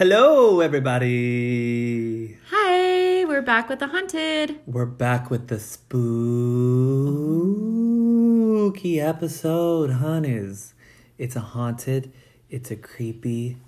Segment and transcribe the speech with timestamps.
[0.00, 2.38] Hello, everybody.
[2.48, 4.58] Hi, we're back with the haunted.
[4.64, 5.98] We're back with the spooky
[8.98, 10.72] episode, honeys.
[11.18, 12.14] It's a haunted,
[12.48, 13.58] it's a creepy,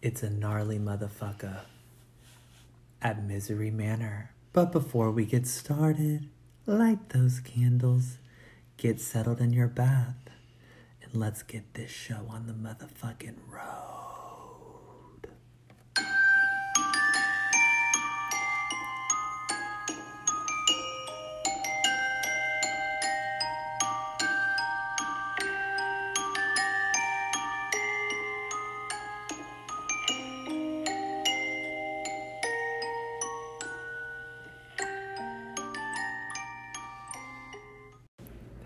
[0.00, 1.62] it's a gnarly motherfucker
[3.02, 4.30] at Misery Manor.
[4.52, 6.28] But before we get started,
[6.66, 8.18] light those candles,
[8.76, 10.30] get settled in your bath,
[11.02, 13.99] and let's get this show on the motherfucking road.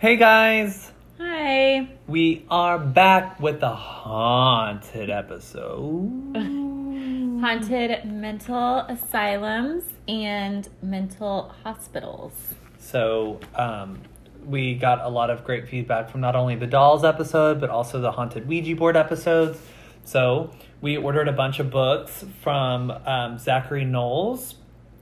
[0.04, 1.88] Hey guys, Hi.
[2.06, 6.10] we are back with a haunted episode.
[7.40, 12.34] Haunted mental asylums and mental hospitals.
[12.76, 14.02] So, um,
[14.44, 17.98] we got a lot of great feedback from not only the dolls episode, but also
[17.98, 19.58] the haunted Ouija board episodes.
[20.04, 20.50] So,
[20.82, 24.56] we ordered a bunch of books from um, Zachary Knowles.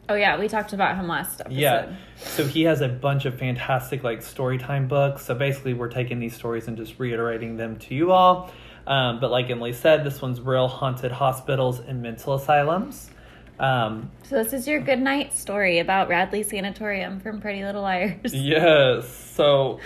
[0.08, 1.56] Oh yeah, we talked about him last episode.
[1.58, 1.95] Yeah.
[2.17, 5.25] So, he has a bunch of fantastic, like, story time books.
[5.25, 8.50] So, basically, we're taking these stories and just reiterating them to you all.
[8.86, 13.11] Um, but, like Emily said, this one's real haunted hospitals and mental asylums.
[13.61, 18.16] Um, So this is your good night story about Radley Sanatorium from Pretty Little Liars.
[18.34, 19.06] Yes.
[19.09, 19.78] So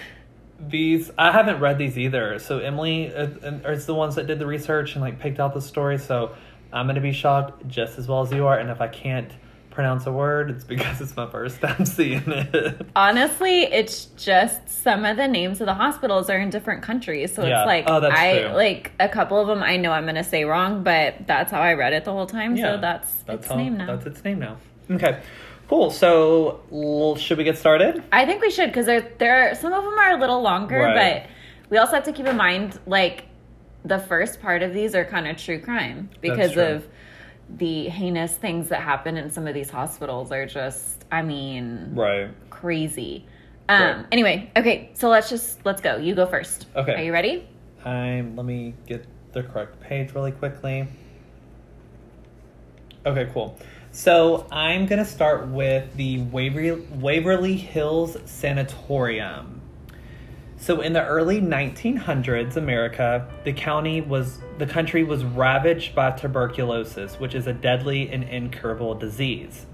[0.59, 2.39] these I haven't read these either.
[2.39, 5.53] So Emily uh, uh, is the ones that did the research and like picked out
[5.53, 5.99] the story.
[5.99, 6.35] So
[6.73, 8.57] I'm gonna be shocked just as well as you are.
[8.59, 9.31] And if I can't
[9.77, 12.81] pronounce a word, it's because it's my first time seeing it.
[12.97, 17.35] Honestly, it's just some of the names of the hospitals are in different countries.
[17.35, 17.61] So Yeah.
[17.61, 18.53] it's like Oh, that's I true.
[18.53, 21.61] like a couple of them I know I'm going to say wrong, but that's how
[21.61, 22.57] I read it the whole time.
[22.57, 23.87] So that's, its how- name now.
[23.95, 24.57] That's its name now.
[24.91, 25.21] Okay.
[25.69, 25.91] Cool.
[25.91, 28.03] So l- should we get started?
[28.13, 30.79] I think we should because there, there are some of them are a little longer,
[30.79, 31.25] Right.
[31.25, 31.31] but
[31.71, 33.25] we also have to keep in mind like
[33.85, 36.63] the first part of these are kind of true crime because true.
[36.63, 36.87] of
[37.49, 42.29] the heinous things that happen in some of these hospitals are just, I mean, Right.
[42.51, 43.25] crazy.
[43.69, 43.81] Um.
[43.81, 44.07] Right.
[44.13, 45.97] Anyway, okay, so let's just let's go.
[45.97, 46.67] You go first.
[46.77, 46.95] Okay.
[46.95, 47.49] Are you ready?
[47.85, 48.37] I'm.
[48.37, 50.87] Let me get the correct page really quickly.
[53.05, 53.59] Okay, cool.
[53.93, 59.61] So I'm gonna start with the Waverly, Waverly Hills Sanatorium.
[60.59, 67.21] So in the early 1900s, America, the county was the country was ravaged by tuberculosis,
[67.21, 69.67] which is a deadly and incurable disease.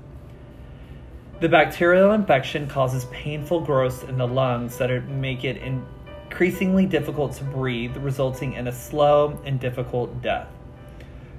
[1.41, 7.45] The bacterial infection causes painful growths in the lungs that make it increasingly difficult to
[7.45, 10.49] breathe, resulting in a slow and difficult death.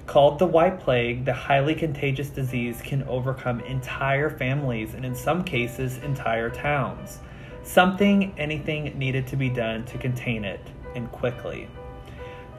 [0.06, 5.42] Called the White Plague, the highly contagious disease can overcome entire families and, in some
[5.44, 7.18] cases, entire towns.
[7.64, 10.60] Something, anything needed to be done to contain it,
[10.94, 11.68] and quickly.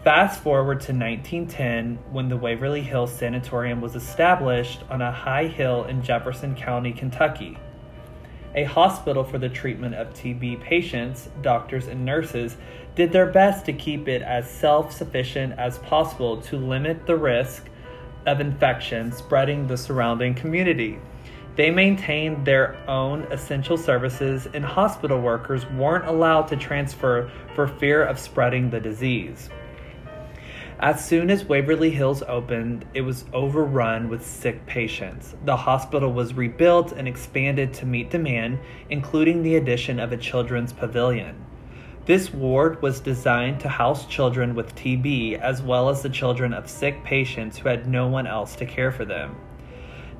[0.04, 5.84] Fast forward to 1910 when the Waverly Hills Sanatorium was established on a high hill
[5.86, 7.58] in Jefferson County, Kentucky.
[8.56, 12.58] A hospital for the treatment of TB patients, doctors, and nurses
[12.96, 17.68] did their best to keep it as self sufficient as possible to limit the risk
[18.26, 21.00] of infection spreading the surrounding community.
[21.56, 28.04] They maintained their own essential services, and hospital workers weren't allowed to transfer for fear
[28.04, 29.50] of spreading the disease.
[30.82, 35.34] As soon as Waverly Hills opened, it was overrun with sick patients.
[35.46, 40.74] The hospital was rebuilt and expanded to meet demand, including the addition of a children's
[40.74, 41.38] pavilion.
[42.06, 46.70] This ward was designed to house children with TB as well as the children of
[46.70, 49.38] sick patients who had no one else to care for them.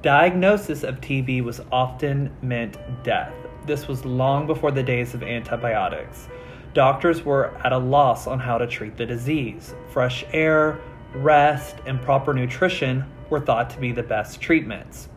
[0.06, 3.34] Diagnosis of TB was often meant death.
[3.66, 6.28] This was long before the days of antibiotics.
[6.76, 9.74] Doctors were at a loss on how to treat the disease.
[9.90, 10.80] Fresh air,
[11.16, 15.10] rest, and proper nutrition were thought to be the best treatments.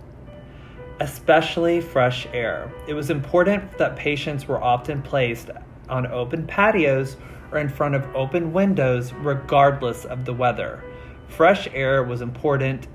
[1.00, 2.72] Especially fresh air.
[2.86, 5.50] It was important that patients were often placed
[5.90, 7.18] on open patios
[7.52, 10.82] or in front of open windows regardless of the weather.
[11.28, 12.88] Fresh air was important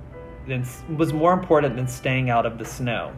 [0.47, 3.13] than, was more important than staying out of the snow.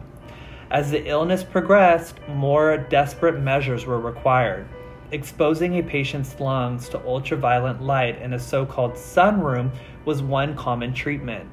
[0.70, 4.66] As the illness progressed, more desperate measures were required.
[5.12, 9.70] Exposing a patient's lungs to ultraviolet light in a so called sunroom
[10.04, 11.48] was one common treatment.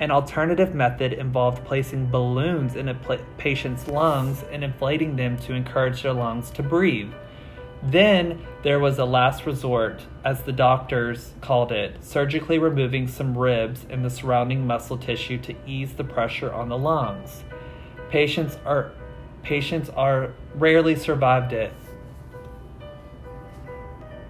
[0.00, 2.94] An alternative method involved placing balloons in a
[3.38, 7.12] patient's lungs and inflating them to encourage their lungs to breathe.
[7.82, 13.86] Then there was a last resort, as the doctors called it, surgically removing some ribs
[13.88, 17.42] and the surrounding muscle tissue to ease the pressure on the lungs.
[18.10, 18.92] Patients are
[19.42, 21.72] patients are rarely survived it.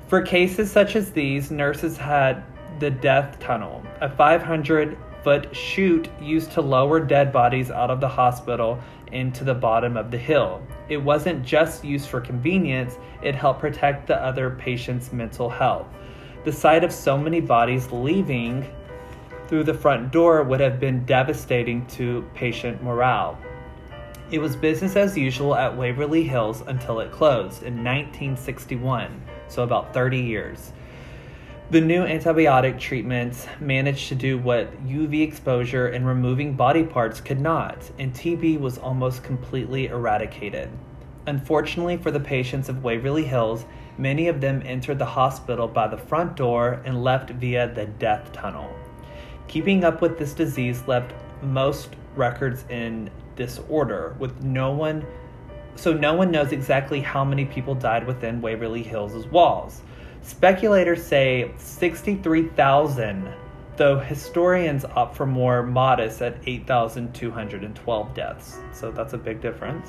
[0.06, 2.44] For cases such as these, nurses had
[2.78, 8.08] the death tunnel, a 500 foot chute used to lower dead bodies out of the
[8.08, 8.78] hospital
[9.12, 10.62] into the bottom of the hill.
[10.88, 15.86] It wasn't just used for convenience, it helped protect the other patient's mental health.
[16.44, 18.66] The sight of so many bodies leaving
[19.46, 23.38] through the front door would have been devastating to patient morale.
[24.30, 29.92] It was business as usual at Waverly Hills until it closed in 1961, so about
[29.92, 30.72] 30 years.
[31.70, 37.40] The new antibiotic treatments managed to do what UV exposure and removing body parts could
[37.40, 40.68] not, and TB was almost completely eradicated.
[41.28, 43.66] Unfortunately for the patients of Waverly Hills,
[43.98, 48.32] many of them entered the hospital by the front door and left via the death
[48.32, 48.68] tunnel.
[49.46, 55.06] Keeping up with this disease left most records in disorder with no one
[55.76, 59.82] so no one knows exactly how many people died within Waverly Hills' walls.
[60.22, 63.32] Speculators say 63,000,
[63.76, 68.58] though historians opt for more modest at 8,212 deaths.
[68.72, 69.88] So that's a big difference.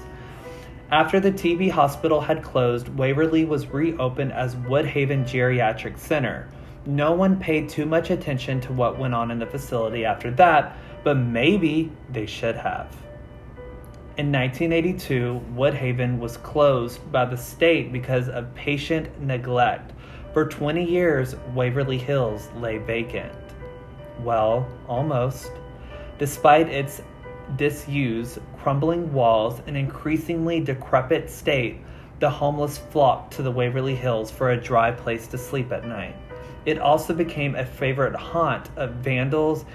[0.91, 6.49] After the TB hospital had closed, Waverly was reopened as Woodhaven Geriatric Center.
[6.85, 10.75] No one paid too much attention to what went on in the facility after that,
[11.03, 12.93] but maybe they should have.
[14.17, 19.93] In 1982, Woodhaven was closed by the state because of patient neglect.
[20.33, 23.33] For 20 years, Waverly Hills lay vacant.
[24.23, 25.51] Well, almost.
[26.17, 27.01] Despite its
[27.57, 31.81] disuse, crumbling walls, and increasingly decrepit state,
[32.19, 36.15] the homeless flocked to the Waverly Hills for a dry place to sleep at night.
[36.65, 39.65] It also became a favorite haunt of vandals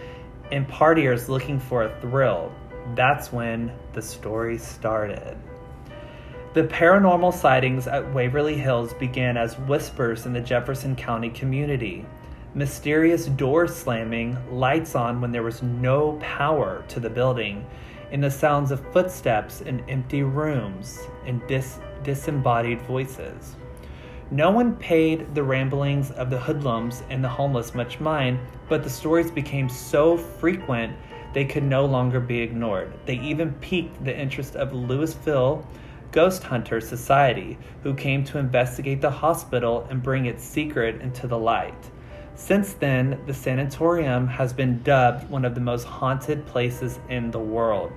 [0.53, 2.53] and partiers looking for a thrill
[2.95, 5.37] that's when the story started.
[6.57, 12.07] The paranormal sightings at Waverly Hills began as whispers in the Jefferson County community.
[12.55, 17.67] Mysterious doors slamming, lights on when there was no power to the building,
[18.11, 23.57] and the sounds of footsteps in empty rooms and dis- disembodied voices.
[24.31, 28.39] No one paid the ramblings of the hoodlums and the homeless much mind,
[28.71, 30.97] but the stories became so frequent
[31.35, 32.95] they could no longer be ignored.
[33.05, 35.63] They even piqued the interest of Louisville
[36.13, 41.39] Ghost Hunter Society, who came to investigate the hospital and bring its secret into the
[41.39, 41.91] light.
[42.35, 47.39] Since then, the sanatorium has been dubbed one of the most haunted places in the
[47.39, 47.93] world.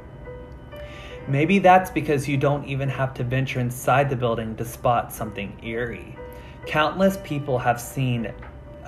[1.28, 5.60] Maybe that's because you don't even have to venture inside the building to spot something
[5.62, 6.18] eerie.
[6.66, 8.34] Countless people have seen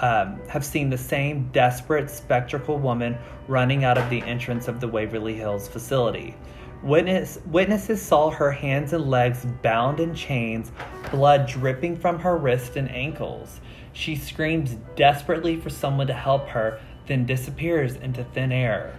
[0.01, 4.87] um, have seen the same desperate, spectral woman running out of the entrance of the
[4.87, 6.35] Waverly Hills facility.
[6.83, 10.71] Witness, witnesses saw her hands and legs bound in chains,
[11.11, 13.61] blood dripping from her wrists and ankles.
[13.93, 18.95] She screams desperately for someone to help her, then disappears into thin air.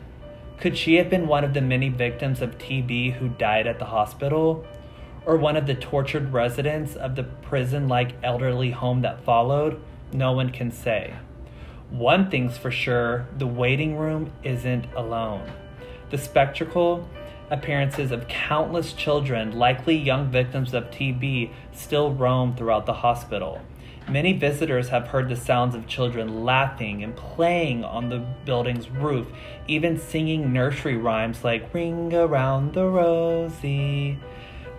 [0.58, 3.86] Could she have been one of the many victims of TB who died at the
[3.86, 4.64] hospital?
[5.26, 9.80] Or one of the tortured residents of the prison like elderly home that followed?
[10.12, 11.14] no one can say.
[11.90, 15.50] One thing's for sure the waiting room isn't alone.
[16.10, 17.08] The spectacle
[17.52, 23.60] appearances of countless children, likely young victims of TB, still roam throughout the hospital.
[24.08, 29.28] Many visitors have heard the sounds of children laughing and playing on the building's roof,
[29.68, 34.18] even singing nursery rhymes like Ring Around the Rosie.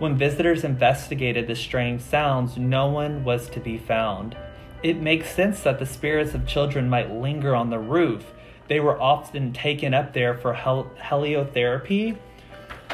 [0.00, 4.36] When visitors investigated the strange sounds, no one was to be found.
[4.82, 8.32] It makes sense that the spirits of children might linger on the roof.
[8.68, 12.18] They were often taken up there for hel- heliotherapy,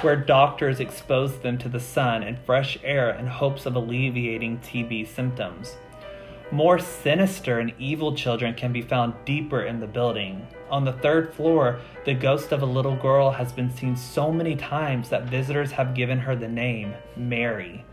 [0.03, 5.07] where doctors exposed them to the sun and fresh air in hopes of alleviating TB
[5.07, 5.77] symptoms.
[6.51, 10.47] More sinister and evil children can be found deeper in the building.
[10.71, 14.57] On the third floor, the ghost of a little girl has been seen so many
[14.57, 17.85] times that visitors have given her the name Mary.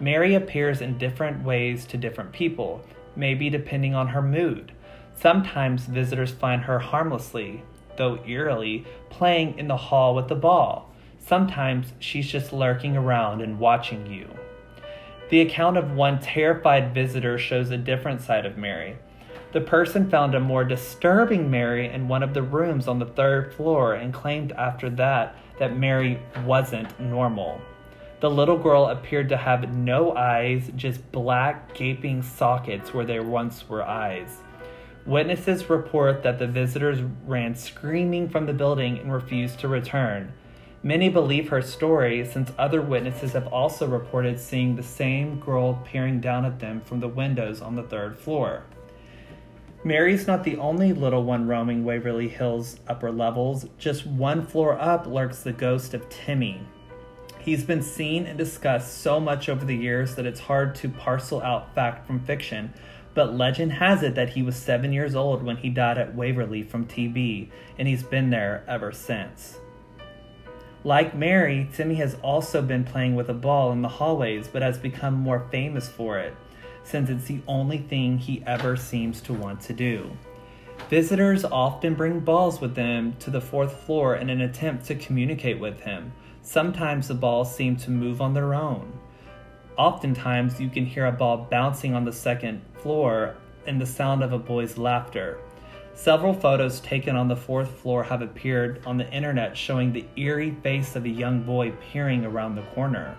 [0.00, 2.84] Mary appears in different ways to different people,
[3.16, 4.70] maybe depending on her mood.
[5.14, 7.64] Sometimes visitors find her harmlessly,
[7.96, 10.87] though eerily, playing in the hall with the ball.
[11.28, 14.30] Sometimes she's just lurking around and watching you.
[15.28, 18.96] The account of one terrified visitor shows a different side of Mary.
[19.52, 23.52] The person found a more disturbing Mary in one of the rooms on the third
[23.52, 27.60] floor and claimed after that that Mary wasn't normal.
[28.20, 33.68] The little girl appeared to have no eyes, just black, gaping sockets where there once
[33.68, 34.38] were eyes.
[35.04, 40.32] Witnesses report that the visitors ran screaming from the building and refused to return.
[40.82, 46.20] Many believe her story since other witnesses have also reported seeing the same girl peering
[46.20, 48.62] down at them from the windows on the third floor.
[49.82, 53.66] Mary's not the only little one roaming Waverly Hills upper levels.
[53.78, 56.60] Just one floor up lurks the ghost of Timmy.
[57.40, 61.42] He's been seen and discussed so much over the years that it's hard to parcel
[61.42, 62.72] out fact from fiction,
[63.14, 66.62] but legend has it that he was seven years old when he died at Waverly
[66.62, 69.58] from TB, and he's been there ever since.
[70.84, 74.78] Like Mary, Timmy has also been playing with a ball in the hallways, but has
[74.78, 76.34] become more famous for it,
[76.84, 80.16] since it's the only thing he ever seems to want to do.
[80.88, 85.58] Visitors often bring balls with them to the fourth floor in an attempt to communicate
[85.58, 86.12] with him.
[86.42, 88.98] Sometimes the balls seem to move on their own.
[89.76, 94.32] Oftentimes, you can hear a ball bouncing on the second floor and the sound of
[94.32, 95.38] a boy's laughter.
[95.98, 100.56] Several photos taken on the fourth floor have appeared on the internet showing the eerie
[100.62, 103.16] face of a young boy peering around the corner.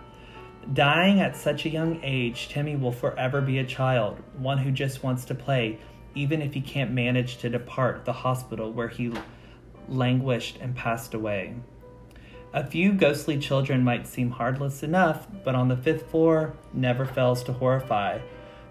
[0.72, 5.04] Dying at such a young age, Timmy will forever be a child, one who just
[5.04, 5.78] wants to play,
[6.16, 9.12] even if he can't manage to depart the hospital where he
[9.90, 11.56] languished and passed away.
[12.54, 17.44] A few ghostly children might seem heartless enough, but on the fifth floor never fails
[17.44, 18.20] to horrify.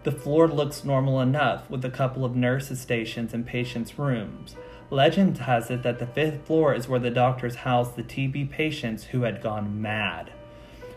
[0.04, 4.54] The floor looks normal enough, with a couple of nurses' stations and patients' rooms.
[4.90, 9.04] Legend has it that the fifth floor is where the doctors housed the TB patients
[9.04, 10.30] who had gone mad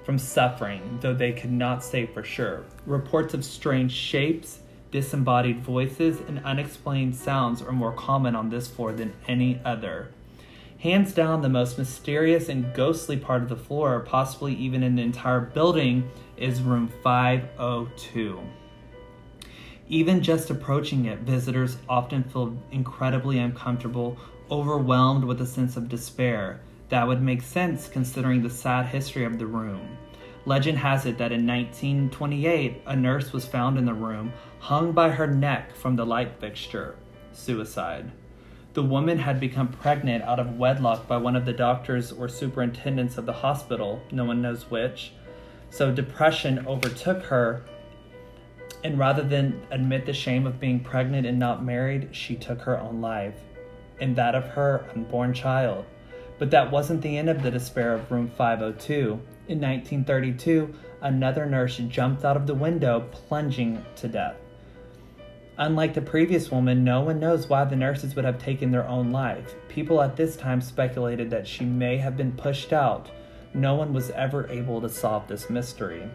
[0.04, 2.64] from suffering, though they could not say for sure.
[2.86, 4.60] Reports of strange shapes,
[4.92, 10.10] disembodied voices, and unexplained sounds are more common on this floor than any other.
[10.80, 15.04] Hands down, the most mysterious and ghostly part of the floor, possibly even in the
[15.04, 18.40] entire building, is room 502.
[19.92, 24.18] Even just approaching it, visitors often feel incredibly uncomfortable,
[24.50, 26.62] overwhelmed with a sense of despair.
[26.88, 29.98] That would make sense considering the sad history of the room.
[30.46, 35.10] Legend has it that in 1928, a nurse was found in the room, hung by
[35.10, 36.96] her neck from the light fixture.
[37.34, 38.10] Suicide.
[38.72, 43.18] The woman had become pregnant out of wedlock by one of the doctors or superintendents
[43.18, 45.12] of the hospital, no one knows which.
[45.70, 47.66] So depression overtook her,
[48.84, 52.80] and rather than admit the shame of being pregnant and not married, she took her
[52.80, 53.36] own life,
[54.00, 55.86] and that of her unborn child.
[56.40, 59.20] But that wasn't the end of the despair of room 502.
[59.48, 64.38] In 1932, another nurse jumped out of the window, plunging to death.
[65.58, 69.12] Unlike the previous woman, no one knows why the nurses would have taken their own
[69.12, 69.54] life.
[69.68, 73.12] People at this time speculated that she may have been pushed out.
[73.54, 76.10] No one was ever able to solve this mystery.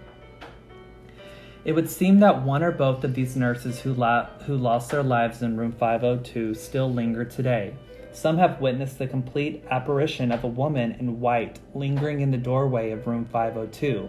[1.67, 5.03] It would seem that one or both of these nurses who, la- who lost their
[5.03, 7.75] lives in room 502 still linger today.
[8.13, 12.93] Some have witnessed the complete apparition of a woman in white lingering in the doorway
[12.93, 14.09] of room 502.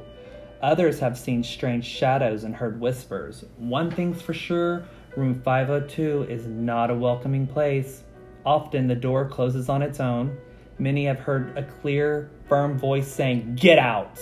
[0.61, 3.43] Others have seen strange shadows and heard whispers.
[3.57, 4.85] One thing's for sure
[5.15, 8.03] room 502 is not a welcoming place.
[8.45, 10.37] Often the door closes on its own.
[10.77, 14.19] Many have heard a clear, firm voice saying, Get out!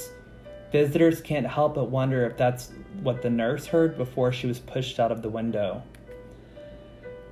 [0.71, 2.71] Visitors can't help but wonder if that's
[3.01, 5.83] what the nurse heard before she was pushed out of the window.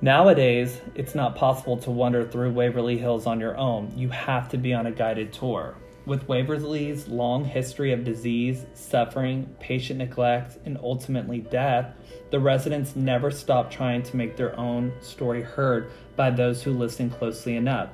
[0.00, 3.92] Nowadays, it's not possible to wander through Waverly Hills on your own.
[3.96, 5.76] You have to be on a guided tour.
[6.06, 11.94] With Waverly's long history of disease, suffering, patient neglect, and ultimately death,
[12.30, 17.08] the residents never stop trying to make their own story heard by those who listen
[17.08, 17.88] closely enough.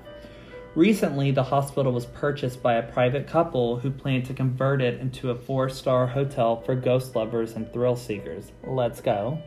[0.76, 5.30] Recently, the hospital was purchased by a private couple who plan to convert it into
[5.30, 8.52] a four star hotel for ghost lovers and thrill seekers.
[8.64, 9.42] Let's go.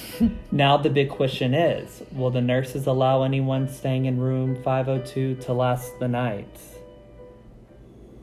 [0.52, 5.52] now, the big question is will the nurses allow anyone staying in room 502 to
[5.52, 6.60] last the night?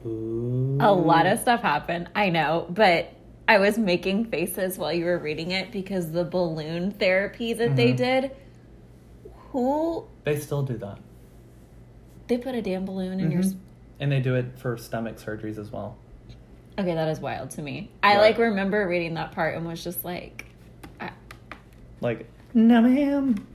[0.06, 0.78] Ooh.
[0.80, 3.12] A lot of stuff happened, I know, but
[3.48, 7.76] I was making faces while you were reading it because the balloon therapy that mm-hmm.
[7.76, 8.32] they did.
[9.52, 10.06] Who?
[10.24, 11.00] They still do that.
[12.28, 13.42] They put a damn balloon in mm-hmm.
[13.42, 13.52] your.
[14.00, 15.98] And they do it for stomach surgeries as well.
[16.78, 17.90] Okay, that is wild to me.
[18.04, 20.46] I like remember reading that part and was just like,
[21.00, 21.12] I...
[22.02, 23.48] like no, ma'am.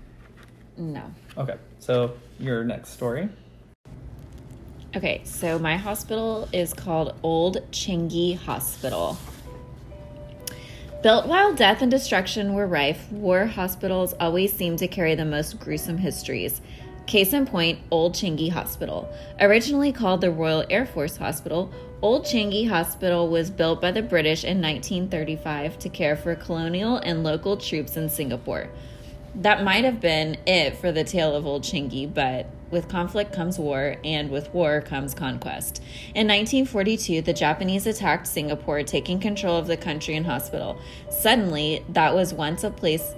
[0.77, 1.03] No.
[1.37, 3.29] Okay, so your next story.
[4.97, 9.17] Okay, so my hospital is called Old Changi Hospital.
[11.03, 15.59] Built while death and destruction were rife, war hospitals always seem to carry the most
[15.61, 16.61] gruesome histories.
[17.07, 19.13] Case in point, Old Changi Hospital.
[19.41, 24.45] Originally called the Royal Air Force Hospital, Old Changi Hospital was built by the British
[24.45, 28.69] in 1935 to care for colonial and local troops in Singapore.
[29.35, 33.59] That might have been it for the tale of Old Changi, but with conflict comes
[33.59, 35.83] war, and with war comes conquest.
[36.15, 40.79] In 1942, the Japanese attacked Singapore, taking control of the country and hospital.
[41.11, 43.15] Suddenly, that was once a place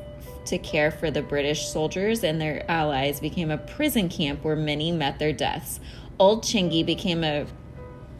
[0.47, 4.93] to care for the British soldiers and their allies became a prison camp where many
[4.93, 5.81] met their deaths.
[6.19, 7.47] Old Changi became a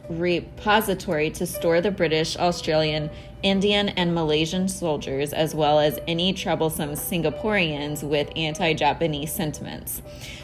[0.09, 3.09] repository to store the British, Australian,
[3.41, 10.01] Indian, and Malaysian soldiers, as well as any troublesome Singaporeans with anti Japanese sentiments.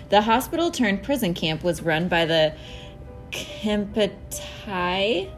[0.09, 2.53] The hospital turned prison camp was run by the
[3.31, 5.29] Kempeitai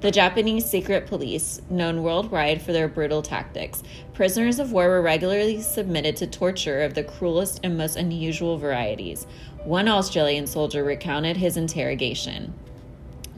[0.00, 3.82] the Japanese secret police, known worldwide for their brutal tactics,
[4.14, 9.26] prisoners of war were regularly submitted to torture of the cruelest and most unusual varieties.
[9.64, 12.54] One Australian soldier recounted his interrogation.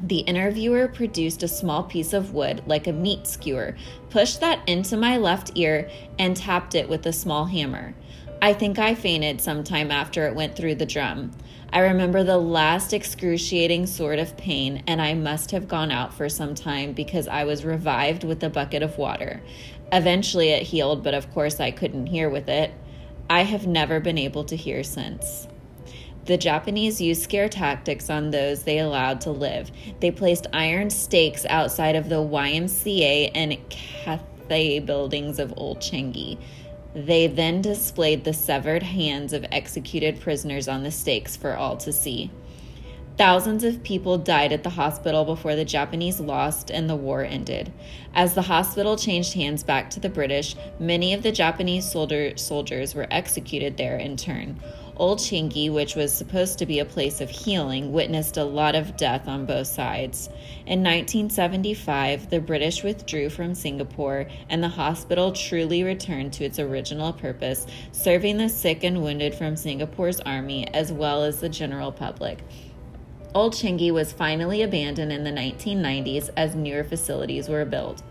[0.05, 3.77] The interviewer produced a small piece of wood, like a meat skewer,
[4.11, 7.95] pushed that into my left ear, and tapped it with a small hammer.
[8.43, 11.31] I think I fainted sometime after it went through the drum.
[11.73, 16.29] I remember the last excruciating sort of pain, and I must have gone out for
[16.29, 19.41] some time because I was revived with a bucket of water.
[19.93, 22.73] Eventually it healed, but of course I couldn't hear with it.
[23.31, 25.47] I have never been able to hear since.
[26.25, 29.71] The Japanese used scare tactics on those they allowed to live.
[30.01, 36.39] They placed iron stakes outside of the YMCA and Cathay buildings of Old Changi.
[36.95, 41.93] They then displayed the severed hands of executed prisoners on the stakes for all to
[41.93, 42.31] see.
[43.19, 47.73] Thousands of people died at the hospital before the Japanese lost and the war ended.
[48.15, 52.95] As the hospital changed hands back to the British, many of the Japanese soldier, soldiers
[52.95, 54.59] were executed there in turn.
[54.97, 58.97] Old Changi, which was supposed to be a place of healing, witnessed a lot of
[58.97, 60.29] death on both sides.
[60.67, 67.15] In 1975, the British withdrew from Singapore and the hospital truly returned to its original
[67.15, 72.45] purpose, serving the sick and wounded from Singapore's army as well as the general public.
[73.35, 78.03] Old Changi was finally abandoned in the 1990s as newer facilities were built.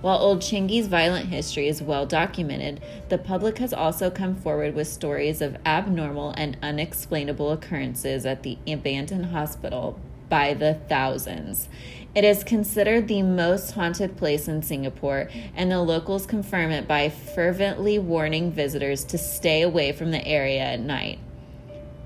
[0.00, 4.88] While Old Changi's violent history is well documented, the public has also come forward with
[4.88, 11.68] stories of abnormal and unexplainable occurrences at the abandoned hospital by the thousands.
[12.14, 17.10] It is considered the most haunted place in Singapore, and the locals confirm it by
[17.10, 21.18] fervently warning visitors to stay away from the area at night.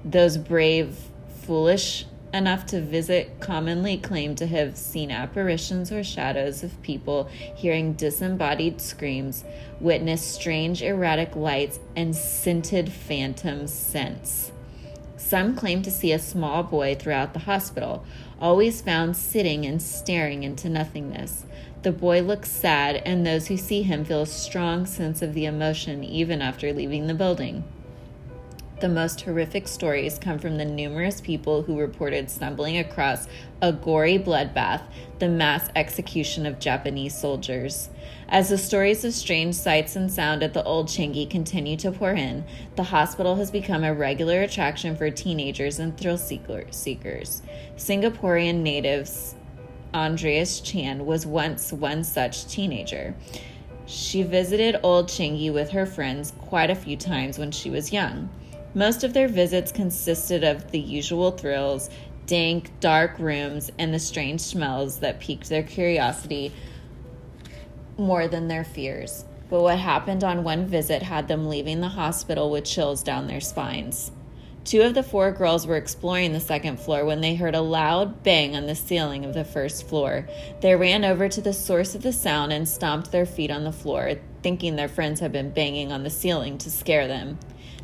[0.05, 0.99] Those brave,
[1.43, 7.93] foolish, enough to visit commonly claim to have seen apparitions or shadows of people hearing
[7.95, 9.45] disembodied screams,
[9.81, 14.51] witness strange erratic lights, and scented phantom scents.
[15.17, 18.05] Some claim to see a small boy throughout the hospital,
[18.41, 21.47] always found sitting and staring into nothingness.
[21.83, 25.47] The boy looks sad, and those who see him feel a strong sense of the
[25.47, 27.65] emotion even after leaving the building.
[28.81, 33.29] The most horrific stories come from the numerous people who reported stumbling across
[33.63, 34.83] a gory bloodbath,
[35.21, 37.89] the mass execution of Japanese soldiers.
[38.29, 42.15] As the stories of strange sights and sound at the old Changi continue to pour
[42.15, 47.43] in, the hospital has become a regular attraction for teenagers and thrill seekers.
[47.77, 49.37] Singaporean natives
[49.95, 53.15] Andreas Chan was once one such teenager.
[53.87, 58.29] She visited Old Changi with her friends quite a few times when she was young.
[58.77, 61.89] Most of their visits consisted of the usual thrills,
[62.27, 66.53] dank, dark rooms, and the strange smells that piqued their curiosity
[67.97, 69.25] more than their fears.
[69.49, 73.41] But what happened on one visit had them leaving the hospital with chills down their
[73.41, 74.11] spines.
[74.65, 78.25] Two of the four girls were exploring the second floor when they heard a loud
[78.25, 80.27] bang on the ceiling of the first floor.
[80.63, 83.73] They ran over to the source of the sound and stomped their feet on the
[83.73, 87.39] floor, thinking their friends had been banging on the ceiling to scare them.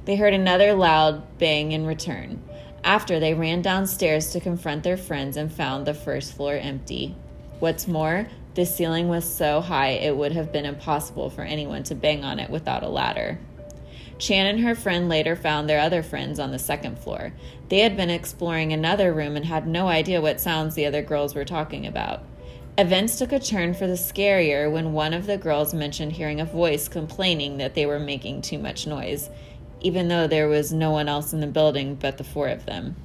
[0.04, 2.42] They heard another loud bang in return.
[2.82, 7.14] After, they ran downstairs to confront their friends and found the first floor empty.
[7.58, 11.94] What's more, the ceiling was so high it would have been impossible for anyone to
[11.94, 13.38] bang on it without a ladder.
[14.18, 17.32] Chan and her friend later found their other friends on the second floor.
[17.68, 21.34] They had been exploring another room and had no idea what sounds the other girls
[21.34, 22.22] were talking about.
[22.76, 26.44] Events took a turn for the scarier when one of the girls mentioned hearing a
[26.44, 29.28] voice complaining that they were making too much noise
[29.80, 32.96] even though there was no one else in the building but the four of them.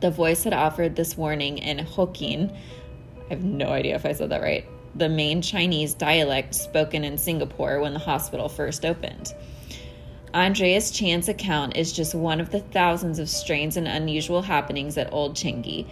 [0.00, 2.54] The voice had offered this warning in Hokkien.
[3.26, 4.66] I have no idea if I said that right.
[4.94, 9.32] The main Chinese dialect spoken in Singapore when the hospital first opened.
[10.34, 15.12] Andreas Chan's account is just one of the thousands of strange and unusual happenings at
[15.12, 15.86] Old Changi.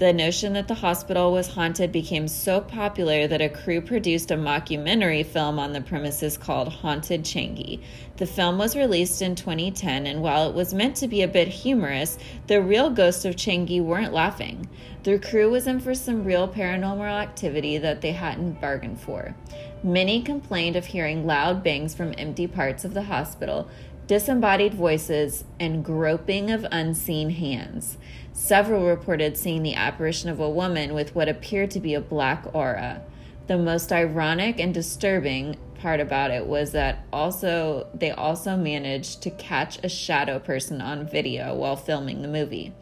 [0.00, 4.34] The notion that the hospital was haunted became so popular that a crew produced a
[4.34, 7.82] mockumentary film on the premises called Haunted Changi.
[8.16, 11.48] The film was released in 2010, and while it was meant to be a bit
[11.48, 14.70] humorous, the real ghosts of Changi weren't laughing.
[15.02, 19.34] The crew was in for some real paranormal activity that they hadn't bargained for.
[19.82, 23.68] Many complained of hearing loud bangs from empty parts of the hospital,
[24.10, 27.96] disembodied voices, and groping of unseen hands.
[28.32, 32.44] Several reported seeing the apparition of a woman with what appeared to be a black
[32.52, 33.02] aura.
[33.46, 39.30] The most ironic and disturbing part about it was that also they also managed to
[39.30, 42.72] catch a shadow person on video while filming the movie.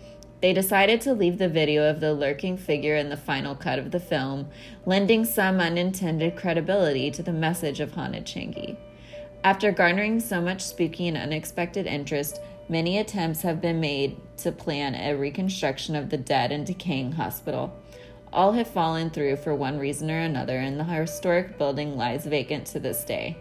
[0.40, 3.90] They decided to leave the video of the lurking figure in the final cut of
[3.90, 4.48] the film,
[4.86, 8.78] lending some unintended credibility to the message of Haunted Changi.
[9.44, 14.94] After garnering so much spooky and unexpected interest, Many attempts have been made to plan
[14.94, 17.74] a reconstruction of the dead and decaying hospital.
[18.30, 22.66] All have fallen through for one reason or another, and the historic building lies vacant
[22.66, 23.38] to this day.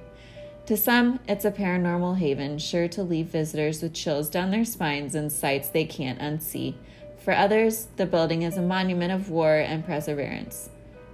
[0.67, 5.13] To some, it's a paranormal haven sure to leave visitors with chills down their spines
[5.13, 6.75] and sights they can't unsee.
[7.17, 10.69] For others, the building is a monument of war and perseverance.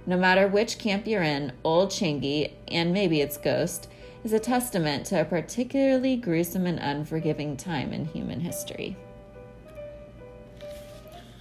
[0.06, 3.88] No matter which camp you're in, Old Changi, and maybe its ghost,
[4.24, 8.96] is a testament to a particularly gruesome and unforgiving time in human history.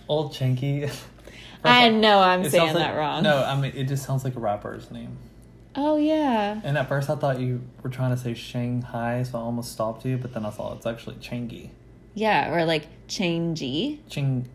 [0.08, 0.94] Old Changi.
[1.64, 3.24] I know I'm saying like- that wrong.
[3.24, 5.18] No, I mean it just sounds like a rapper's name.
[5.76, 6.60] Oh yeah.
[6.64, 10.06] And at first I thought you were trying to say Shanghai, so I almost stopped
[10.06, 10.18] you.
[10.18, 11.70] But then I saw it's actually Changi.
[12.14, 14.00] Yeah, or like Changi.
[14.10, 14.48] Ching,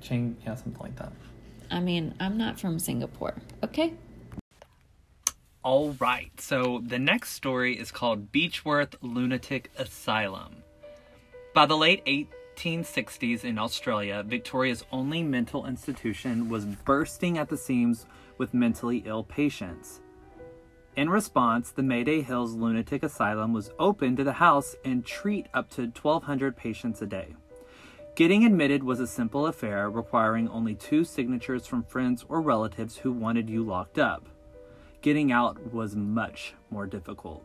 [0.00, 1.12] Ching, yeah, something like that.
[1.70, 3.34] I mean, I'm not from Singapore.
[3.62, 3.94] Okay.
[5.64, 10.56] All right, so the next story is called Beechworth Lunatic Asylum.
[11.54, 18.04] By the late 1860s in Australia, Victoria's only mental institution was bursting at the seams
[18.36, 20.02] with mentally ill patients.
[20.96, 25.70] In response, the Mayday Hills Lunatic Asylum was open to the house and treat up
[25.70, 27.36] to 1,200 patients a day.
[28.16, 33.12] Getting admitted was a simple affair requiring only two signatures from friends or relatives who
[33.12, 34.28] wanted you locked up.
[35.04, 37.44] Getting out was much more difficult.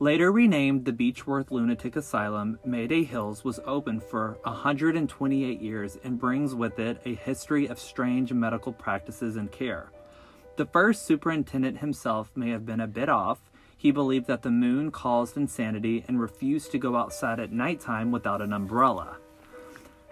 [0.00, 6.54] Later renamed the Beechworth Lunatic Asylum, Mayday Hills was open for 128 years and brings
[6.54, 9.90] with it a history of strange medical practices and care.
[10.56, 13.50] The first superintendent himself may have been a bit off.
[13.74, 18.42] He believed that the moon caused insanity and refused to go outside at nighttime without
[18.42, 19.16] an umbrella.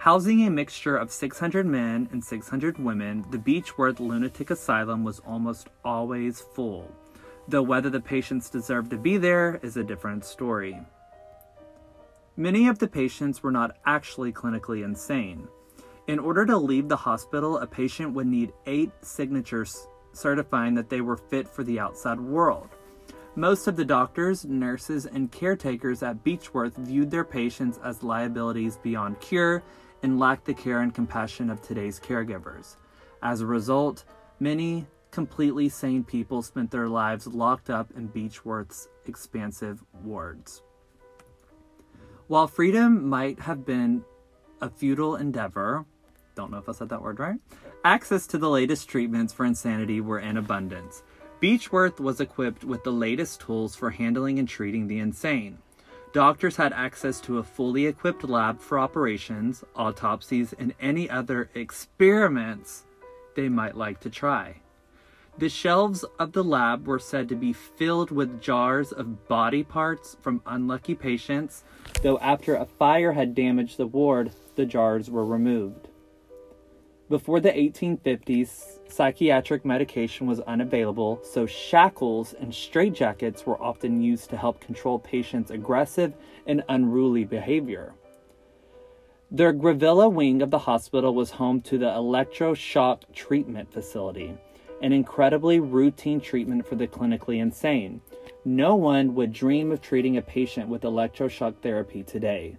[0.05, 5.71] Housing a mixture of 600 men and 600 women, the Beechworth Lunatic Asylum was almost
[5.83, 6.95] always full,
[7.49, 10.79] though whether the patients deserved to be there is a different story.
[12.37, 15.49] Many of the patients were not actually clinically insane.
[16.07, 21.01] In order to leave the hospital, a patient would need eight signatures certifying that they
[21.01, 22.69] were fit for the outside world.
[23.37, 29.19] Most of the doctors, nurses, and caretakers at Beechworth viewed their patients as liabilities beyond
[29.21, 29.63] cure
[30.05, 32.77] and lacked the care and compassion of today's caregivers.
[33.23, 34.05] As a result,
[34.39, 40.63] many completely sane people spent their lives locked up in Beechworth's expansive wards.
[42.27, 44.05] While freedom might have been
[44.61, 45.87] a futile endeavor,
[46.35, 47.41] don't know if I said that word right,
[47.83, 51.03] access to the latest treatments for insanity were in abundance.
[51.41, 55.59] Beechworth was equipped with the latest tools for handling and treating the insane.
[56.15, 62.85] Doctors had access to a fully equipped lab for operations, autopsies, and any other experiments
[63.35, 64.61] they might like to try.
[65.39, 70.17] The shelves of the lab were said to be filled with jars of body parts
[70.23, 71.65] from unlucky patients,
[72.05, 75.89] though after a fire had damaged the ward, the jars were removed.
[77.11, 84.39] Before the 1850s, psychiatric medication was unavailable, so shackles and straitjackets were often used to
[84.39, 86.15] help control patients' aggressive
[86.47, 87.93] and unruly behavior.
[89.31, 94.39] The Gravilla wing of the hospital was home to the electroshock treatment facility,
[94.81, 98.01] an incredibly routine treatment for the clinically insane.
[98.47, 102.57] No one would dream of treating a patient with electroshock therapy today.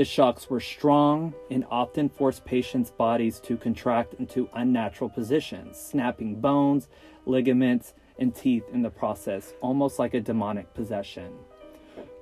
[0.00, 6.40] The shocks were strong and often forced patients' bodies to contract into unnatural positions, snapping
[6.40, 6.88] bones,
[7.26, 11.34] ligaments, and teeth in the process, almost like a demonic possession.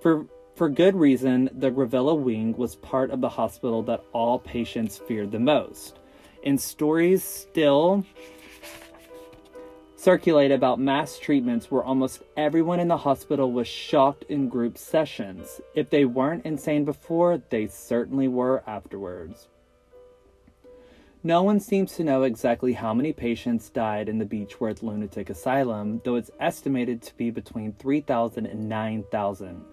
[0.00, 4.98] For, for good reason, the Gravilla wing was part of the hospital that all patients
[4.98, 6.00] feared the most.
[6.42, 8.04] In stories still
[9.98, 15.60] circulate about mass treatments where almost everyone in the hospital was shocked in group sessions.
[15.74, 19.48] If they weren't insane before, they certainly were afterwards.
[21.24, 26.00] No one seems to know exactly how many patients died in the Beechworth Lunatic Asylum,
[26.04, 29.64] though it's estimated to be between 3,000 and 9,000.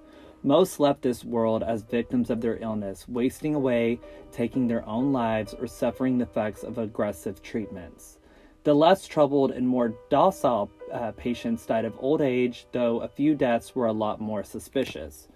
[0.41, 3.99] Most left this world as victims of their illness, wasting away,
[4.31, 8.17] taking their own lives, or suffering the effects of aggressive treatments.
[8.65, 13.35] The less troubled and more docile uh, patients died of old age, though a few
[13.35, 15.27] deaths were a lot more suspicious.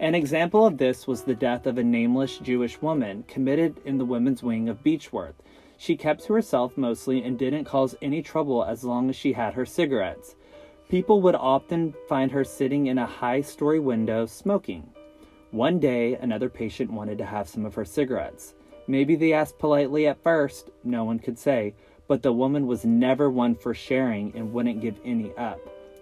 [0.00, 4.06] An example of this was the death of a nameless Jewish woman committed in the
[4.06, 5.34] women's wing of Beechworth.
[5.76, 9.52] She kept to herself mostly and didn't cause any trouble as long as she had
[9.52, 10.34] her cigarettes.
[10.88, 14.88] People would often find her sitting in a high story window smoking.
[15.50, 18.54] One day, another patient wanted to have some of her cigarettes.
[18.86, 21.74] Maybe they asked politely at first, no one could say,
[22.12, 25.58] but the woman was never one for sharing and wouldn't give any up.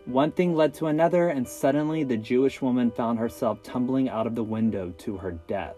[0.07, 4.35] One thing led to another, and suddenly the Jewish woman found herself tumbling out of
[4.35, 5.77] the window to her death.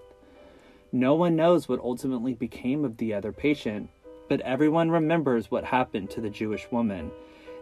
[0.90, 3.90] No one knows what ultimately became of the other patient,
[4.30, 7.10] but everyone remembers what happened to the Jewish woman.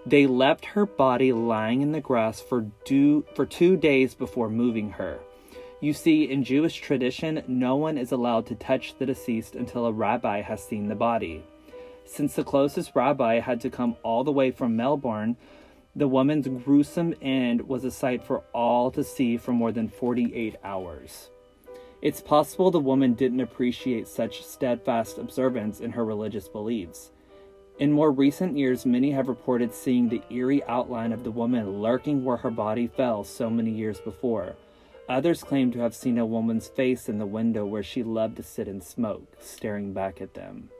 [0.07, 4.91] They left her body lying in the grass for, do, for two days before moving
[4.91, 5.19] her.
[5.81, 9.93] You see, in Jewish tradition, no one is allowed to touch the deceased until a
[9.93, 11.43] rabbi has seen the body.
[12.13, 15.37] Since the closest rabbi had to come all the way from Melbourne,
[15.95, 20.57] the woman's gruesome end was a sight for all to see for more than 48
[20.65, 21.31] hours.
[22.03, 27.13] It's possible the woman didn't appreciate such steadfast observance in her religious beliefs.
[27.79, 32.25] In more recent years, many have reported seeing the eerie outline of the woman lurking
[32.25, 34.57] where her body fell so many years before.
[35.09, 38.43] Others claim to have seen a woman's face in the window where she loved to
[38.43, 40.71] sit and smoke, staring back at them.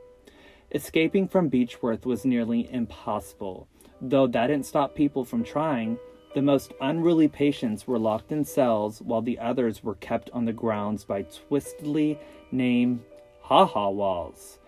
[0.73, 3.67] Escaping from Beechworth was nearly impossible.
[4.01, 5.99] Though that didn't stop people from trying,
[6.35, 10.53] the most unruly patients were locked in cells while the others were kept on the
[10.53, 12.19] grounds by twistedly
[12.53, 13.03] named
[13.41, 14.61] ha-ha walls.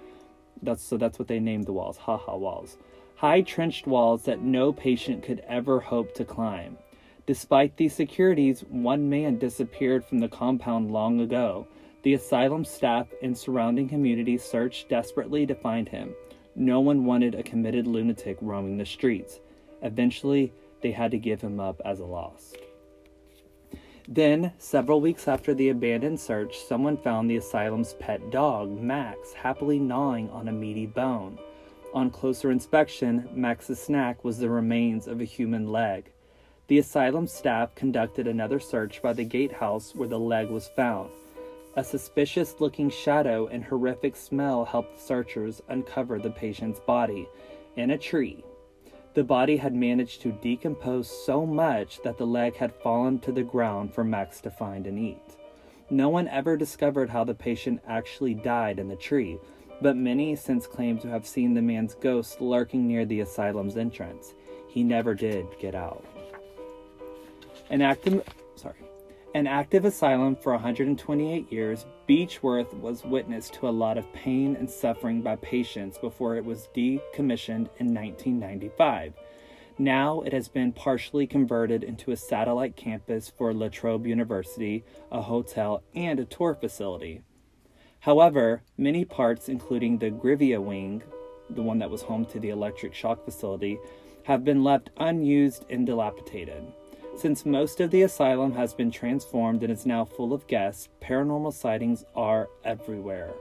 [0.61, 2.79] That's so that's what they named the walls, ha-ha walls.
[3.15, 6.79] High trenched walls that no patient could ever hope to climb.
[7.27, 11.69] Despite these securities, one man disappeared from the compound long ago.
[12.03, 16.15] The asylum staff and surrounding community searched desperately to find him.
[16.57, 19.39] No one wanted a committed lunatic roaming the streets.
[19.83, 22.57] Eventually, they had to give him up as a lost.
[24.09, 29.79] Then, several weeks after the abandoned search, someone found the asylum's pet dog, Max, happily
[29.79, 31.39] gnawing on a meaty bone.
[31.95, 36.11] On closer inspection, Max's snack was the remains of a human leg.
[36.67, 41.11] The asylum staff conducted another search by the gatehouse where the leg was found.
[41.75, 47.27] A suspicious looking shadow and horrific smell helped searchers uncover the patient's body
[47.77, 48.45] in a tree.
[49.15, 53.43] The body had managed to decompose so much that the leg had fallen to the
[53.43, 55.37] ground for Max to find and eat.
[55.89, 59.39] No one ever discovered how the patient actually died in the tree,
[59.81, 64.35] but many since claim to have seen the man's ghost lurking near the asylum's entrance.
[64.69, 66.05] He never did get out.
[67.71, 68.23] An active,
[68.57, 68.77] sorry,
[69.35, 74.69] an active asylum for 128 years, Beechworth was witness to a lot of pain and
[74.69, 79.15] suffering by patients before it was decommissioned in 1995.
[79.79, 85.23] Now it has been partially converted into a satellite campus for La Trobe University, a
[85.23, 87.23] hotel, and a tour facility.
[88.01, 91.03] However, many parts, including the Grivia wing,
[91.49, 93.79] the one that was home to the electric shock facility,
[94.25, 96.65] have been left unused and dilapidated.
[97.15, 101.53] Since most of the asylum has been transformed and is now full of guests, paranormal
[101.53, 103.35] sightings are everywhere.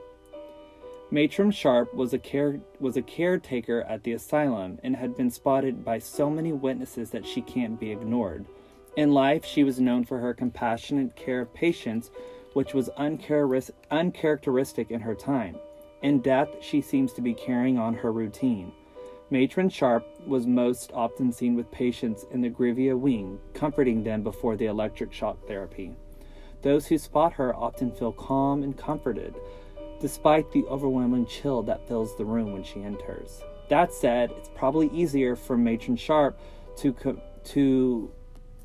[1.10, 5.84] Matron Sharp was a care was a caretaker at the asylum and had been spotted
[5.84, 8.45] by so many witnesses that she can't be ignored.
[8.97, 12.12] In life, she was known for her compassionate care of patients,
[12.53, 15.55] which was uncharacteristic in her time.
[16.01, 18.73] In death, she seems to be carrying on her routine.
[19.32, 24.58] Matron Sharp was most often seen with patients in the Grivia wing, comforting them before
[24.58, 25.96] the electric shock therapy.
[26.63, 29.34] Those who spot her often feel calm and comforted,
[30.02, 33.41] despite the overwhelming chill that fills the room when she enters.
[33.70, 36.38] That said, it's probably easier for Matron Sharp
[36.80, 38.12] to, co- to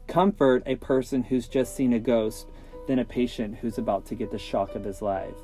[0.08, 2.48] comfort a person who's just seen a ghost
[2.88, 5.36] than a patient who's about to get the shock of his life.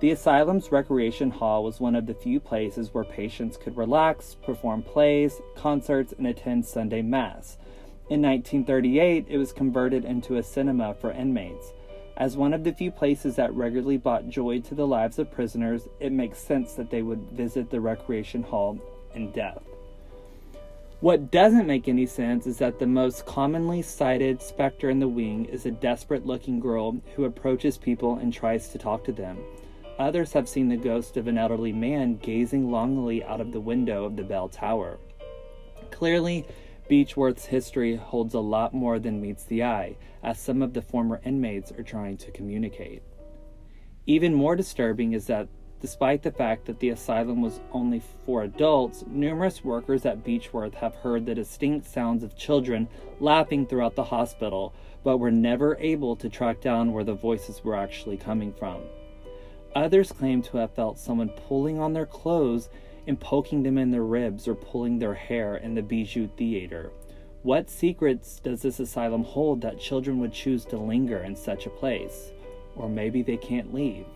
[0.00, 4.82] The asylum's recreation hall was one of the few places where patients could relax, perform
[4.82, 7.56] plays, concerts, and attend Sunday Mass.
[8.10, 11.72] In 1938, it was converted into a cinema for inmates.
[12.16, 15.88] As one of the few places that regularly brought joy to the lives of prisoners,
[16.00, 18.78] it makes sense that they would visit the recreation hall
[19.14, 19.62] in death.
[21.00, 25.44] What doesn't make any sense is that the most commonly cited specter in the wing
[25.46, 29.38] is a desperate looking girl who approaches people and tries to talk to them.
[29.98, 34.04] Others have seen the ghost of an elderly man gazing longingly out of the window
[34.04, 34.98] of the bell tower.
[35.92, 36.44] Clearly,
[36.90, 41.20] Beechworth's history holds a lot more than meets the eye, as some of the former
[41.24, 43.02] inmates are trying to communicate.
[44.06, 45.48] Even more disturbing is that
[45.80, 50.96] despite the fact that the asylum was only for adults, numerous workers at Beechworth have
[50.96, 52.88] heard the distinct sounds of children
[53.20, 57.76] laughing throughout the hospital, but were never able to track down where the voices were
[57.76, 58.82] actually coming from.
[59.74, 62.68] Others claim to have felt someone pulling on their clothes
[63.06, 66.92] and poking them in their ribs or pulling their hair in the Bijou Theater.
[67.42, 71.70] What secrets does this asylum hold that children would choose to linger in such a
[71.70, 72.32] place?
[72.76, 74.06] Or maybe they can't leave.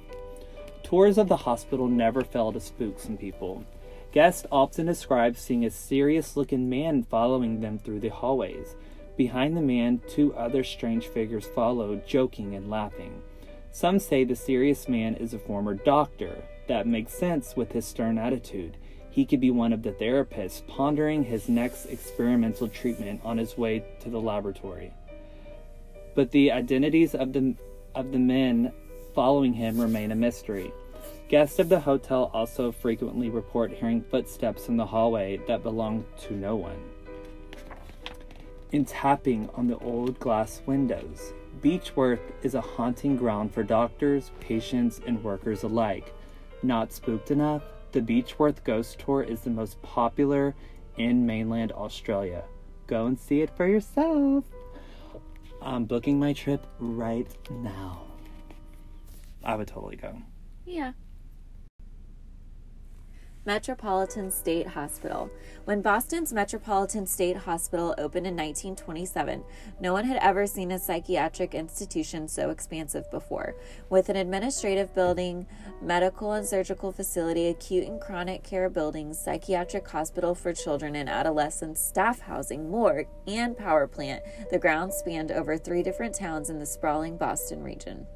[0.82, 3.64] Tours of the hospital never fail to spook some people.
[4.12, 8.74] Guests often describe seeing a serious looking man following them through the hallways.
[9.16, 13.22] Behind the man, two other strange figures follow, joking and laughing.
[13.78, 16.42] Some say the serious man is a former doctor.
[16.66, 18.76] That makes sense with his stern attitude.
[19.08, 23.84] He could be one of the therapists pondering his next experimental treatment on his way
[24.00, 24.92] to the laboratory.
[26.16, 27.54] But the identities of the
[27.94, 28.72] of the men
[29.14, 30.72] following him remain a mystery.
[31.28, 36.34] Guests of the hotel also frequently report hearing footsteps in the hallway that belong to
[36.34, 36.82] no one.
[38.72, 45.00] In tapping on the old glass windows, Beechworth is a haunting ground for doctors, patients,
[45.06, 46.14] and workers alike.
[46.62, 50.54] Not spooked enough, the Beechworth Ghost Tour is the most popular
[50.96, 52.44] in mainland Australia.
[52.86, 54.44] Go and see it for yourself.
[55.60, 58.02] I'm booking my trip right now.
[59.42, 60.16] I would totally go.
[60.64, 60.92] Yeah.
[63.44, 65.30] Metropolitan State Hospital.
[65.64, 69.44] When Boston's Metropolitan State Hospital opened in 1927,
[69.80, 73.54] no one had ever seen a psychiatric institution so expansive before.
[73.88, 75.46] With an administrative building,
[75.80, 81.80] medical and surgical facility, acute and chronic care buildings, psychiatric hospital for children and adolescents,
[81.80, 86.66] staff housing, morgue, and power plant, the grounds spanned over three different towns in the
[86.66, 88.06] sprawling Boston region.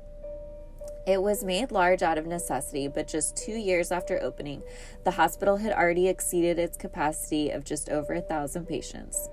[1.05, 4.63] It was made large out of necessity, but just two years after opening,
[5.05, 9.29] the hospital had already exceeded its capacity of just over a thousand patients.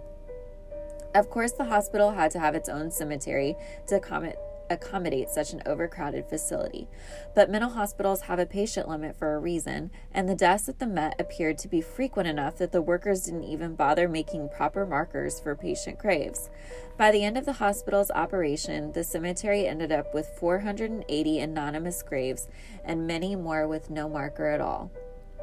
[1.13, 3.55] Of course, the hospital had to have its own cemetery
[3.87, 4.37] to accommodate
[4.69, 6.87] accommodate such an overcrowded facility.
[7.35, 10.87] But mental hospitals have a patient limit for a reason, and the deaths at the
[10.87, 15.39] Met appeared to be frequent enough that the workers didn't even bother making proper markers
[15.39, 16.49] for patient graves.
[16.97, 22.47] By the end of the hospital's operation, the cemetery ended up with 480 anonymous graves
[22.83, 24.91] and many more with no marker at all.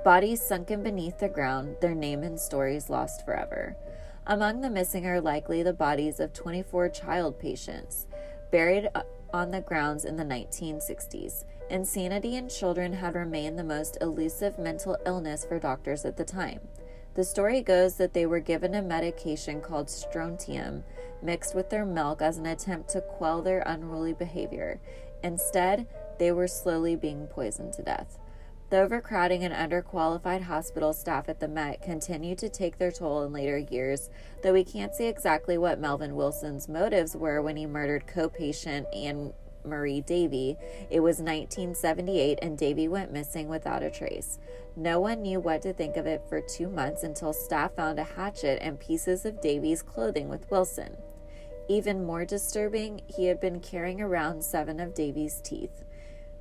[0.05, 3.77] Bodies sunken beneath the ground, their name and stories lost forever.
[4.27, 8.07] Among the missing are likely the bodies of 24 child patients
[8.51, 9.03] buried uh,
[9.37, 11.45] on the grounds in the 1960s.
[11.71, 16.61] Insanity in children had remained the most elusive mental illness for doctors at the time.
[17.15, 20.85] The story goes that they were given a medication called strontium
[21.23, 24.81] mixed with their milk as an attempt to quell their unruly behavior.
[25.23, 25.87] Instead,
[26.19, 28.19] they were slowly being poisoned to death.
[28.69, 33.33] The overcrowding and underqualified hospital staff at the Met continued to take their toll in
[33.33, 34.11] later years,
[34.43, 38.89] though we can't see exactly what Melvin Wilson's motives were when he murdered co patient
[38.93, 39.33] Anne
[39.65, 40.57] Marie Davee.
[40.91, 44.41] It was 1978 and Davee went missing without a trace.
[44.75, 48.05] No one knew what to think of it for two months until staff found a
[48.05, 50.97] hatchet and pieces of Davee's clothing with Wilson.
[51.69, 55.85] Even more disturbing, he had been carrying around seven of Davee's teeth.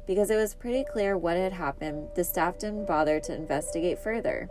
[0.08, 4.50] Because it was pretty clear what had happened, the staff didn't bother to investigate further.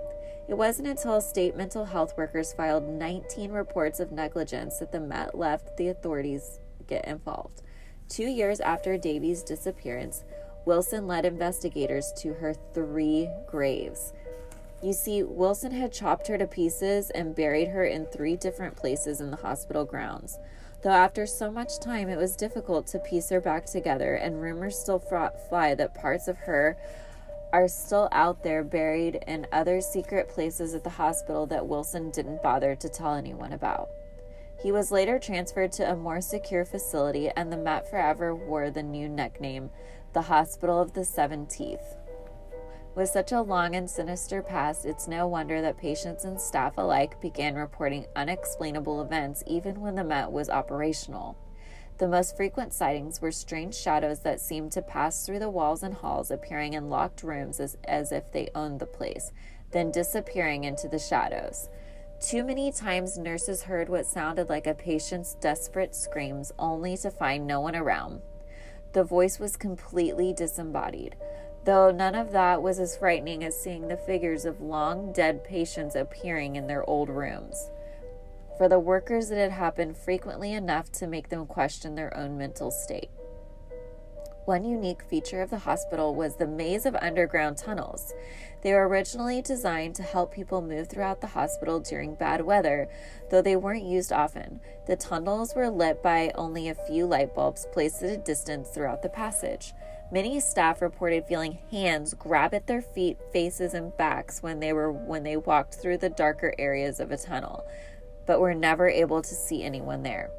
[0.48, 5.38] It wasn't until state mental health workers filed 19 reports of negligence that the Met
[5.38, 7.62] left the authorities get involved.
[8.08, 10.24] Two years after Davee's disappearance,
[10.66, 14.12] Wilson led investigators to her three graves.
[14.82, 19.20] You see, Wilson had chopped her to pieces and buried her in three different places
[19.20, 20.38] in the hospital grounds
[20.84, 24.78] though after so much time it was difficult to piece her back together, and rumors
[24.78, 26.76] still fly that parts of her
[27.54, 32.42] are still out there buried in other secret places at the hospital that Wilson didn't
[32.42, 33.88] bother to tell anyone about.
[34.62, 38.82] He was later transferred to a more secure facility, and the Met forever wore the
[38.82, 39.70] new nickname,
[40.12, 41.96] the Hospital of the Seven Teeth.
[42.94, 47.20] With such a long and sinister past, it's no wonder that patients and staff alike
[47.20, 51.36] began reporting unexplainable events even when the Met was operational.
[51.98, 55.94] The most frequent sightings were strange shadows that seemed to pass through the walls and
[55.94, 59.32] halls, appearing in locked rooms as, as if they owned the place,
[59.72, 61.68] then disappearing into the shadows.
[62.20, 67.44] Too many times, nurses heard what sounded like a patient's desperate screams only to find
[67.44, 68.22] no one around.
[68.92, 71.16] The voice was completely disembodied,
[71.64, 75.94] though none of that was as frightening as seeing the figures of long dead patients
[75.94, 77.70] appearing in their old rooms.
[78.56, 82.70] For the workers, it had happened frequently enough to make them question their own mental
[82.70, 83.10] state.
[84.44, 88.12] One unique feature of the hospital was the maze of underground tunnels.
[88.62, 92.90] They were originally designed to help people move throughout the hospital during bad weather,
[93.30, 94.60] though they weren't used often.
[94.86, 99.00] The tunnels were lit by only a few light bulbs placed at a distance throughout
[99.00, 99.72] the passage.
[100.14, 104.92] Many staff reported feeling hands grab at their feet, faces, and backs when they were
[104.92, 107.66] when they walked through the darker areas of a tunnel,
[108.24, 110.30] but were never able to see anyone there.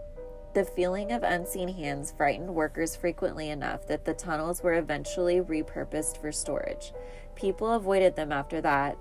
[0.53, 6.21] The feeling of unseen hands frightened workers frequently enough that the tunnels were eventually repurposed
[6.21, 6.93] for storage.
[7.36, 8.97] People avoided them after that,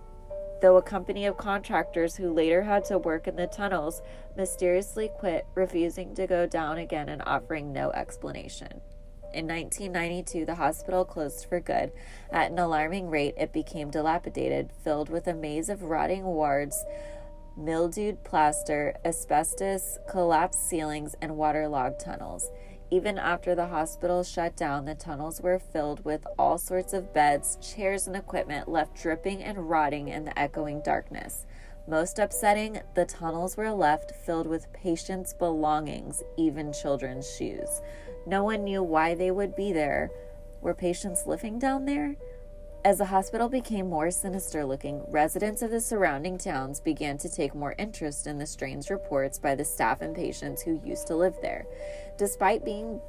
[0.61, 4.03] though a company of contractors who later had to work in the tunnels
[4.37, 8.81] mysteriously quit, refusing to go down again and offering no explanation.
[9.35, 11.91] In 1992, the hospital closed for good.
[12.31, 16.85] At an alarming rate, it became dilapidated, filled with a maze of rotting wards
[17.57, 22.51] mildewed plaster, asbestos, collapsed ceilings, and waterlogged tunnels.
[22.91, 27.59] Even after the hospital shut down, the tunnels were filled with all sorts of beds,
[27.61, 31.47] chairs, and equipment left dripping and rotting in the echoing darkness.
[31.87, 37.83] Most upsetting, the tunnels were left filled with patients' belongings, even children's shoes.
[38.27, 40.11] No one knew why they would be there.
[40.61, 42.17] Were patients living down there?
[42.85, 47.55] As the hospital became more sinister looking, residents of the surrounding towns began to take
[47.55, 51.35] more interest in the strange reports by the staff and patients who used to live
[51.41, 51.65] there.
[52.19, 53.01] Despite being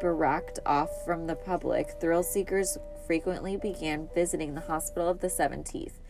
[0.00, 2.76] baracked off from the public, thrill seekers
[3.06, 6.00] frequently began visiting the Hospital of the Seven Teeth.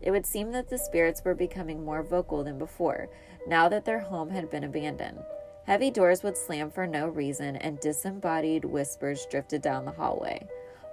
[0.00, 3.08] It would seem that the spirits were becoming more vocal than before,
[3.46, 5.18] now that their home had been abandoned.
[5.66, 10.46] Heavy doors would slam for no reason, and disembodied whispers drifted down the hallway.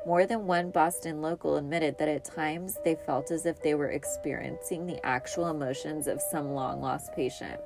[0.06, 3.92] More than one Boston local admitted that at times they felt as if they were
[3.92, 7.60] experiencing the actual emotions of some long lost patient.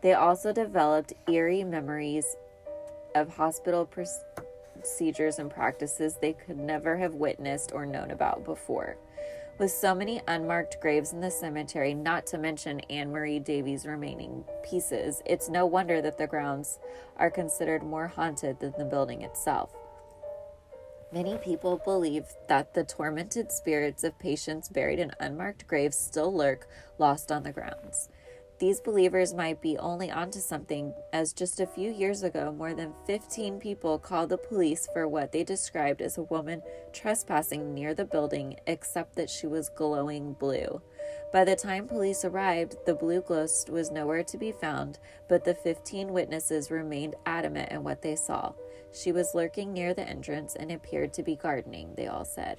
[0.00, 2.36] They also developed eerie memories
[3.14, 8.96] of hospital procedures and practices they could never have witnessed or known about before.
[9.58, 14.44] With so many unmarked graves in the cemetery, not to mention Anne Marie Davee's remaining
[14.62, 16.78] pieces, it's no wonder that the grounds
[17.16, 19.74] are considered more haunted than the building itself.
[21.12, 26.68] Many people believe that the tormented spirits of patients buried in unmarked graves still lurk
[26.98, 28.10] lost on the grounds.
[28.58, 32.92] These believers might be only onto something, as just a few years ago, more than
[33.06, 38.04] 15 people called the police for what they described as a woman trespassing near the
[38.04, 40.82] building, except that she was glowing blue.
[41.32, 44.98] By the time police arrived, the blue ghost was nowhere to be found,
[45.28, 48.54] but the 15 witnesses remained adamant in what they saw.
[48.92, 52.58] She was lurking near the entrance and appeared to be gardening, they all said.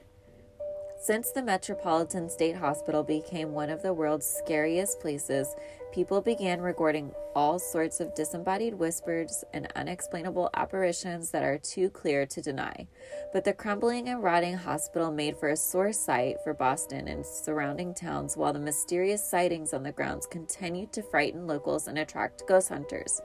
[1.01, 5.55] Since the Metropolitan State Hospital became one of the world's scariest places,
[5.91, 12.25] people began recording all sorts of disembodied whispers and unexplainable apparitions that are too clear
[12.25, 12.87] to deny.
[13.33, 17.93] But the crumbling and rotting hospital made for a sore sight for Boston and surrounding
[17.93, 22.69] towns, while the mysterious sightings on the grounds continued to frighten locals and attract ghost
[22.69, 23.21] hunters.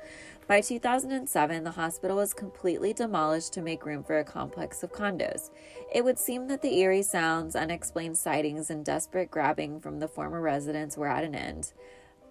[0.47, 5.51] By 2007, the hospital was completely demolished to make room for a complex of condos.
[5.93, 10.43] It would seem that the eerie sounds, unexplained sightings, and desperate grabbing from the former
[10.43, 11.73] residents were at an end.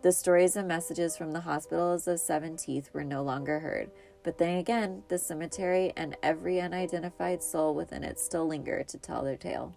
[0.04, 3.89] The stories and messages from the hospitals of Seven Teeth were no longer heard.
[4.22, 9.24] But then again, the cemetery and every unidentified soul within it still linger to tell
[9.24, 9.74] their tale.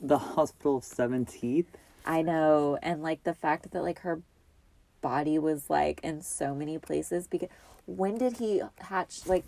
[0.00, 1.66] The hospital of Seven Teeth?
[2.06, 2.78] I know.
[2.84, 4.22] And like the fact that like her
[5.00, 7.48] body was like in so many places because
[7.86, 9.44] when did he hatch like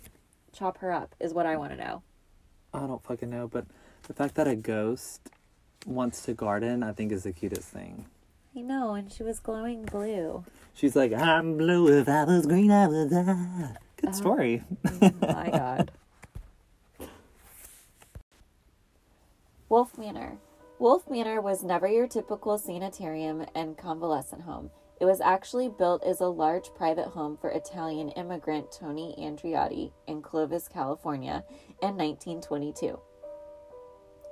[0.51, 2.03] chop her up is what I want to know.
[2.73, 3.65] I don't fucking know, but
[4.03, 5.29] the fact that a ghost
[5.85, 8.07] wants to garden, I think is the cutest thing.
[8.55, 10.43] I know, and she was glowing blue.
[10.73, 11.87] She's like, I'm blue.
[11.87, 13.75] If I was green, I would uh, die.
[13.95, 14.63] Good oh, story.
[15.21, 15.91] my God.
[19.69, 20.37] Wolf Manor.
[20.79, 24.69] Wolf Manor was never your typical sanitarium and convalescent home.
[24.99, 30.21] It was actually built as a large private home for Italian immigrant Tony Andreotti in
[30.21, 31.45] Clovis, California
[31.81, 32.99] in 1922.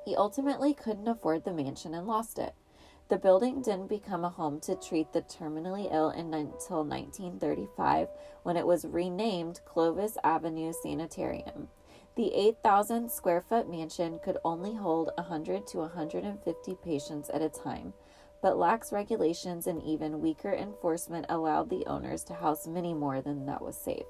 [0.03, 2.53] He ultimately couldn't afford the mansion and lost it.
[3.09, 8.07] The building didn't become a home to treat the terminally ill until 1935
[8.43, 11.69] when it was renamed Clovis Avenue Sanitarium.
[12.15, 17.93] The 8,000 square foot mansion could only hold 100 to 150 patients at a time.
[18.41, 23.45] but lax regulations and even weaker enforcement allowed the owners to house many more than
[23.45, 24.05] that was safe.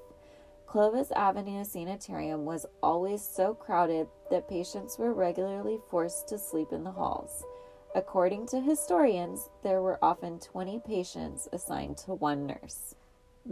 [0.66, 6.84] Clovis Avenue Sanitarium was always so crowded that patients were regularly forced to sleep in
[6.84, 7.44] the halls.
[7.94, 12.94] According to historians, there were often 20 patients assigned to one nurse.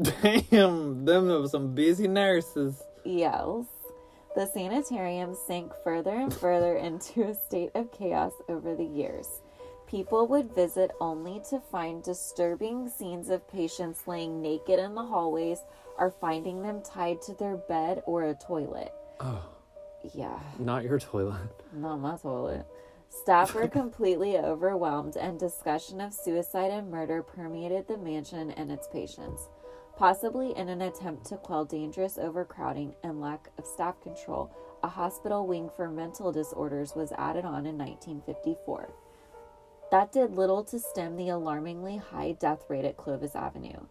[0.01, 2.82] Damn, them are some busy nurses.
[3.05, 3.64] Yes.
[4.36, 9.26] The sanitarium sank further and further into a state of chaos over the years.
[9.89, 15.59] People would visit only to find disturbing scenes of patients laying naked in the hallways
[15.99, 18.93] or finding them tied to their bed or a toilet.
[19.18, 19.43] Oh,
[20.14, 21.41] Yeah, not your toilet.
[21.72, 22.66] not my toilet.
[23.09, 28.88] Staff were completely overwhelmed, and discussion of suicide and murder permeated the mansion and its
[28.88, 29.48] patients.
[29.96, 34.50] Possibly in an attempt to quell dangerous overcrowding and lack of staff control,
[34.82, 38.90] a hospital wing for mental disorders was added on in 1954.
[39.90, 43.86] That did little to stem the alarmingly high death rate at Clovis Avenue.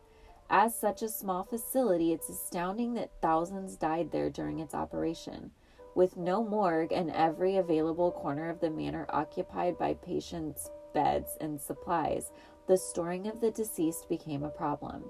[0.49, 5.51] As such a small facility, it's astounding that thousands died there during its operation.
[5.98, 11.60] With no morgue and every available corner of the manor occupied by patients' beds and
[11.60, 12.32] supplies,
[12.68, 15.06] the storing of the deceased became a problem.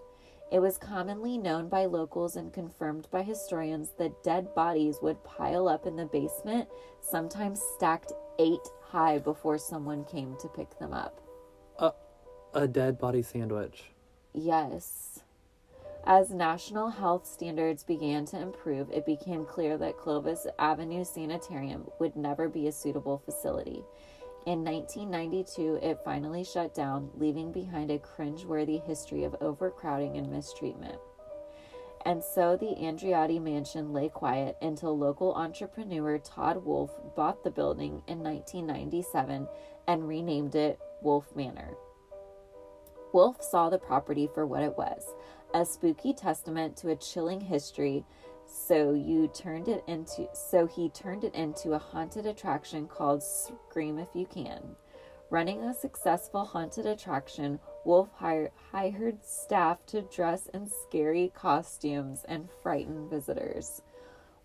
[0.50, 5.68] It was commonly known by locals and confirmed by historians that dead bodies would pile
[5.68, 6.70] up in the basement,
[7.02, 11.20] sometimes stacked eight high before someone came to pick them up.
[11.80, 11.92] A
[12.54, 13.92] a dead body sandwich.
[14.32, 15.20] Yes.
[16.10, 22.16] As national health standards began to improve, it became clear that Clovis Avenue Sanitarium would
[22.16, 23.84] never be a suitable facility.
[24.46, 30.98] In 1992, it finally shut down, leaving behind a cringeworthy history of overcrowding and mistreatment.
[32.06, 38.02] And so the Andreotti mansion lay quiet until local entrepreneur Todd Wolf bought the building
[38.08, 39.46] in 1997
[39.90, 41.76] and renamed it Wolf Manor.
[43.14, 45.04] Wolf saw the property for what it was
[45.54, 48.06] a spooky testament to a chilling history
[48.46, 53.98] so you turned it into so he turned it into a haunted attraction called Scream
[54.00, 54.76] If You Can.
[55.30, 62.48] Running a successful haunted attraction, Wolf hired, hired staff to dress in scary costumes and
[62.64, 63.82] frighten visitors.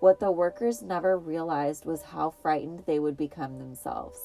[0.01, 4.19] What the workers never realized was how frightened they would become themselves.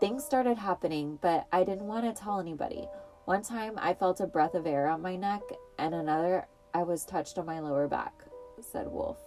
[0.00, 2.88] Things started happening, but I didn't want to tell anybody.
[3.24, 5.42] One time I felt a breath of air on my neck,
[5.78, 8.12] and another I was touched on my lower back,
[8.60, 9.18] said Wolf.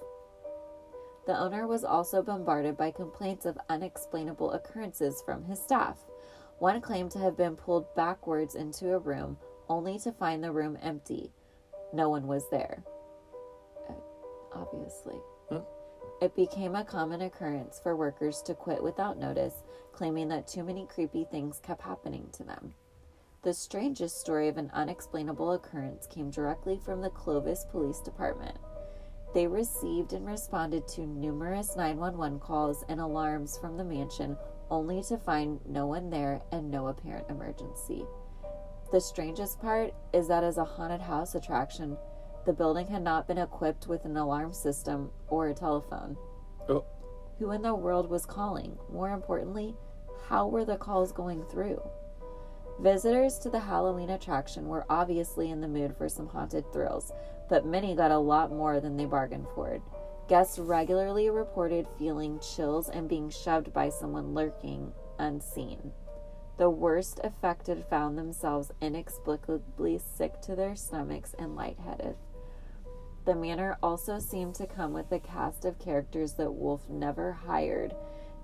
[1.25, 5.97] The owner was also bombarded by complaints of unexplainable occurrences from his staff.
[6.59, 9.37] One claimed to have been pulled backwards into a room
[9.67, 11.31] only to find the room empty.
[11.93, 12.83] No one was there.
[13.89, 13.93] Uh,
[14.53, 15.19] obviously.
[16.21, 20.85] It became a common occurrence for workers to quit without notice, claiming that too many
[20.85, 22.73] creepy things kept happening to them.
[23.41, 28.57] The strangest story of an unexplainable occurrence came directly from the Clovis Police Department.
[29.33, 34.35] They received and responded to numerous 911 calls and alarms from the mansion
[34.69, 38.03] only to find no one there and no apparent emergency.
[38.91, 41.97] The strangest part is that as a haunted house attraction,
[42.45, 46.17] the building had not been equipped with an alarm system or a telephone.
[46.67, 46.83] Oh.
[47.37, 48.77] Who in the world was calling?
[48.91, 49.77] More importantly,
[50.27, 51.81] how were the calls going through?
[52.81, 57.11] Visitors to the Halloween attraction were obviously in the mood for some haunted thrills,
[57.49, 59.81] but many got a lot more than they bargained for.
[60.29, 65.91] Guests regularly reported feeling chills and being shoved by someone lurking unseen.
[66.57, 72.15] The worst affected found themselves inexplicably sick to their stomachs and lightheaded.
[73.25, 77.93] The manor also seemed to come with a cast of characters that Wolf never hired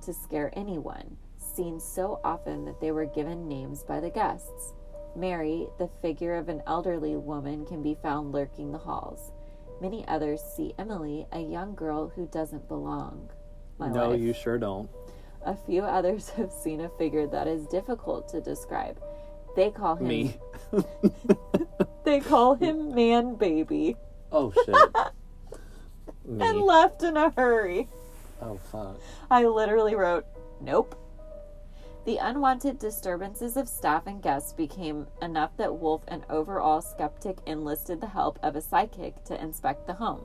[0.01, 1.17] to scare anyone,
[1.55, 4.73] seen so often that they were given names by the guests.
[5.15, 9.31] Mary, the figure of an elderly woman, can be found lurking the halls.
[9.81, 13.29] Many others see Emily, a young girl who doesn't belong.
[13.77, 14.19] My no, life.
[14.19, 14.89] you sure don't.
[15.45, 18.99] A few others have seen a figure that is difficult to describe.
[19.55, 20.37] They call him Me.
[22.03, 23.95] they call him man baby
[24.31, 24.75] Oh shit.
[26.27, 27.87] and left in a hurry.
[28.41, 28.99] Oh fuck.
[29.31, 30.25] I literally wrote,
[30.59, 30.99] Nope.
[32.05, 37.99] The unwanted disturbances of staff and guests became enough that Wolf, an overall skeptic, enlisted
[37.99, 40.21] the help of a psychic to inspect the home.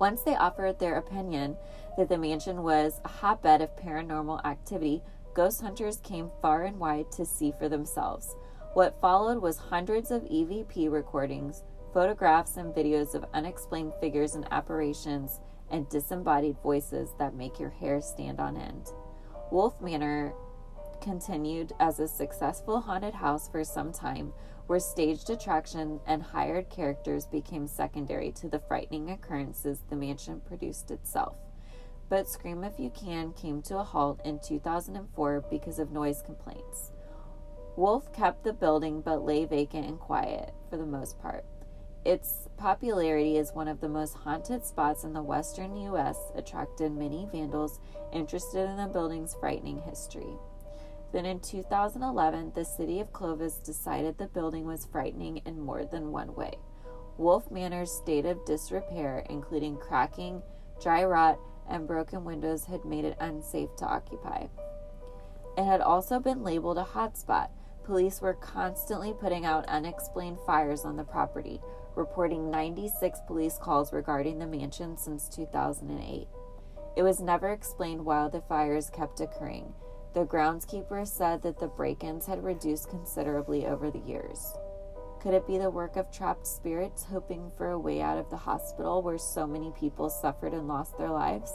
[0.00, 1.56] Once they offered their opinion
[1.96, 5.00] that the mansion was a hotbed of paranormal activity,
[5.34, 8.34] ghost hunters came far and wide to see for themselves.
[8.72, 11.62] What followed was hundreds of EVP recordings,
[11.92, 15.38] photographs, and videos of unexplained figures and apparitions
[15.70, 18.90] and disembodied voices that make your hair stand on end.
[19.50, 20.32] Wolf Manor
[21.00, 24.32] continued as a successful haunted house for some time,
[24.66, 30.90] where staged attraction and hired characters became secondary to the frightening occurrences the mansion produced
[30.90, 31.36] itself.
[32.08, 36.90] But Scream If You Can came to a halt in 2004 because of noise complaints.
[37.76, 41.44] Wolf kept the building but lay vacant and quiet for the most part.
[42.04, 46.18] Its popularity as one of the most haunted spots in the western U.S.
[46.34, 47.80] attracted many vandals
[48.12, 50.36] interested in the building's frightening history.
[51.12, 56.12] Then in 2011, the city of Clovis decided the building was frightening in more than
[56.12, 56.58] one way.
[57.16, 60.42] Wolf Manor's state of disrepair, including cracking,
[60.82, 61.38] dry rot,
[61.70, 64.46] and broken windows, had made it unsafe to occupy.
[65.56, 67.48] It had also been labeled a hotspot.
[67.84, 71.60] Police were constantly putting out unexplained fires on the property,
[71.96, 76.28] reporting 96 police calls regarding the mansion since 2008.
[76.96, 79.74] It was never explained why the fires kept occurring.
[80.14, 84.54] The groundskeeper said that the break ins had reduced considerably over the years.
[85.20, 88.36] Could it be the work of trapped spirits hoping for a way out of the
[88.36, 91.50] hospital where so many people suffered and lost their lives?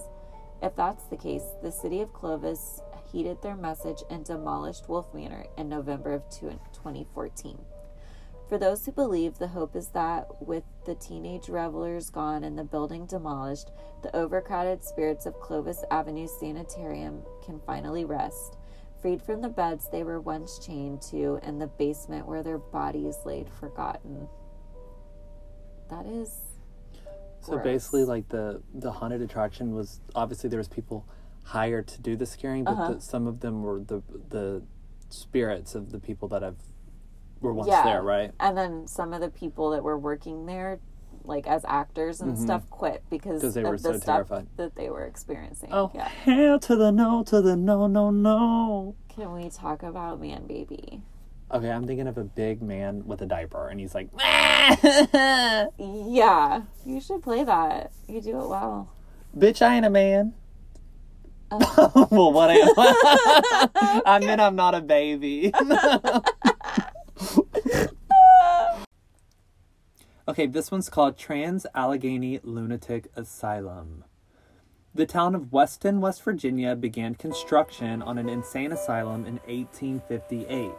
[0.62, 2.82] If that's the case, the city of Clovis
[3.12, 7.58] heeded their message and demolished Wolf Manor in November of 2014.
[8.50, 12.64] For those who believe, the hope is that with the teenage revelers gone and the
[12.64, 13.70] building demolished,
[14.02, 18.58] the overcrowded spirits of Clovis Avenue Sanitarium can finally rest,
[19.04, 23.18] freed from the beds they were once chained to and the basement where their bodies
[23.24, 24.28] laid forgotten.
[25.92, 26.36] That is.
[27.42, 27.64] So gross.
[27.64, 31.08] basically, like the the haunted attraction was obviously there was people
[31.44, 32.94] hired to do the scaring, but Uh-huh.
[32.94, 34.64] the, some of them were the the
[35.10, 36.58] spirits of the people that have
[37.42, 37.84] were once Yeah.
[37.84, 38.32] there, right?
[38.40, 40.80] And then some of the people that were working there,
[41.24, 43.62] like as actors and stuff, quit because 'Cause Mm-hmm.
[43.62, 44.48] they of were the so stuff terrified.
[44.58, 45.70] that they were experiencing.
[45.72, 46.08] Oh, Yeah.
[46.08, 48.96] hell to the no, to the no, no, no.
[49.10, 51.02] Can we talk about Man Baby?
[51.52, 54.10] Okay, I'm thinking of a big man with a diaper, and he's like,
[55.80, 57.92] Yeah, you should play that.
[58.08, 58.90] You do it well.
[59.38, 60.34] "Bitch, I ain't a man."
[61.52, 62.08] Oh.
[62.12, 64.02] well, what am I?
[64.06, 65.52] I mean, I'm not a baby.
[70.30, 74.04] Okay, this one's called Trans Allegheny Lunatic Asylum.
[74.94, 80.70] The town of Weston, West Virginia began construction on an insane asylum in 1858.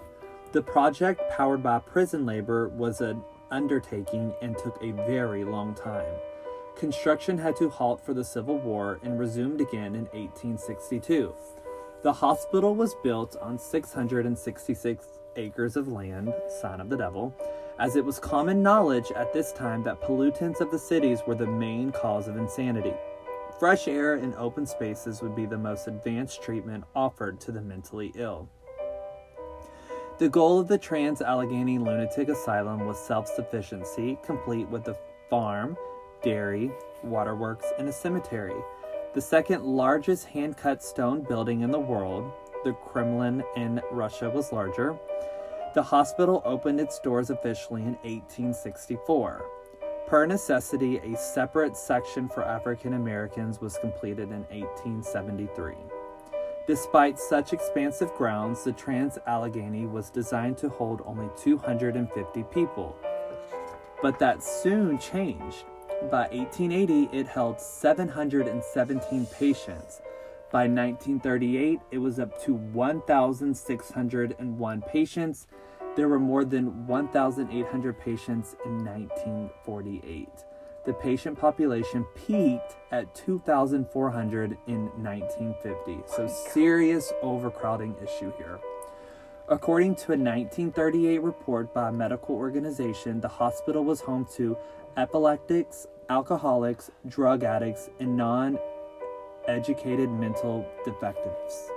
[0.52, 6.14] The project, powered by prison labor, was an undertaking and took a very long time.
[6.76, 11.34] Construction had to halt for the Civil War and resumed again in 1862.
[12.04, 17.34] The hospital was built on 666 acres of land, sign of the devil,
[17.80, 21.46] as it was common knowledge at this time that pollutants of the cities were the
[21.46, 22.92] main cause of insanity.
[23.58, 28.12] Fresh air and open spaces would be the most advanced treatment offered to the mentally
[28.16, 28.50] ill.
[30.18, 34.96] The goal of the Trans Allegheny Lunatic Asylum was self sufficiency, complete with a
[35.30, 35.74] farm,
[36.22, 36.70] dairy,
[37.02, 38.60] waterworks, and a cemetery.
[39.14, 42.30] The second largest hand cut stone building in the world,
[42.62, 44.98] the Kremlin in Russia was larger.
[45.72, 49.44] The hospital opened its doors officially in 1864.
[50.08, 55.74] Per necessity, a separate section for African Americans was completed in 1873.
[56.66, 62.96] Despite such expansive grounds, the Trans Allegheny was designed to hold only 250 people.
[64.02, 65.66] But that soon changed.
[66.10, 70.02] By 1880, it held 717 patients.
[70.52, 75.46] By 1938, it was up to 1,601 patients.
[75.94, 80.28] There were more than 1,800 patients in 1948.
[80.86, 85.98] The patient population peaked at 2,400 in 1950.
[86.08, 88.58] So, serious overcrowding issue here.
[89.48, 94.58] According to a 1938 report by a medical organization, the hospital was home to
[94.96, 98.58] epileptics, alcoholics, drug addicts, and non
[99.50, 101.70] educated mental defectives.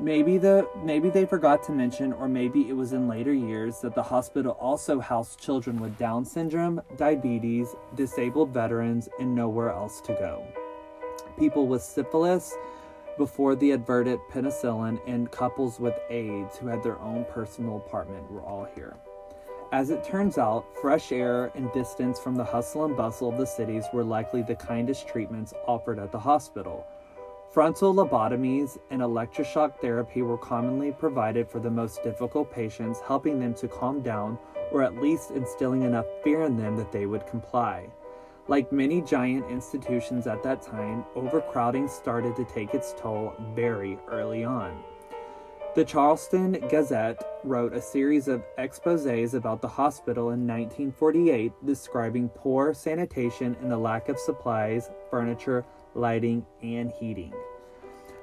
[0.00, 3.94] Maybe the maybe they forgot to mention or maybe it was in later years that
[3.94, 10.12] the hospital also housed children with down syndrome, diabetes, disabled veterans and nowhere else to
[10.14, 10.46] go.
[11.38, 12.54] People with syphilis
[13.16, 18.42] before the adverted penicillin and couples with AIDS who had their own personal apartment were
[18.42, 18.96] all here.
[19.70, 23.44] As it turns out, fresh air and distance from the hustle and bustle of the
[23.44, 26.86] cities were likely the kindest treatments offered at the hospital.
[27.52, 33.52] Frontal lobotomies and electroshock therapy were commonly provided for the most difficult patients, helping them
[33.54, 34.38] to calm down
[34.72, 37.90] or at least instilling enough fear in them that they would comply.
[38.48, 44.44] Like many giant institutions at that time, overcrowding started to take its toll very early
[44.44, 44.82] on.
[45.74, 52.72] The Charleston Gazette wrote a series of exposes about the hospital in 1948 describing poor
[52.72, 55.64] sanitation and the lack of supplies, furniture,
[55.94, 57.32] lighting, and heating.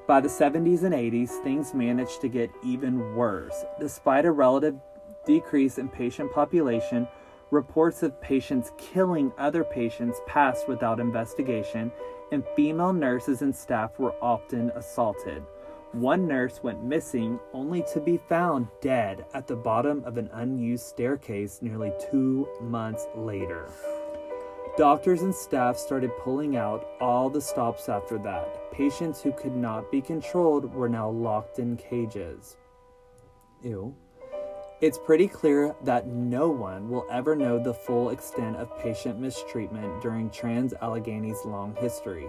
[0.07, 3.63] By the 70s and 80s, things managed to get even worse.
[3.79, 4.75] Despite a relative
[5.25, 7.07] decrease in patient population,
[7.51, 11.91] reports of patients killing other patients passed without investigation,
[12.31, 15.43] and female nurses and staff were often assaulted.
[15.95, 20.85] One nurse went missing only to be found dead at the bottom of an unused
[20.85, 23.69] staircase nearly two months later.
[24.77, 28.73] Doctors and staff started pulling out all the stops after that.
[28.73, 32.57] Patients who could not be controlled were now locked in cages.
[33.63, 33.95] Ew.
[34.81, 40.01] It's pretty clear that no one will ever know the full extent of patient mistreatment
[40.01, 42.27] during Trans Allegheny's long history.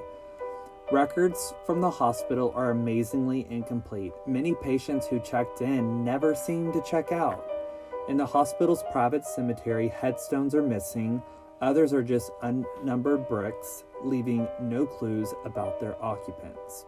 [0.93, 4.12] Records from the hospital are amazingly incomplete.
[4.24, 7.45] Many patients who checked in never seemed to check out.
[8.09, 11.20] In the hospital's private cemetery, headstones are missing,
[11.61, 16.87] others are just unnumbered bricks, leaving no clues about their occupants.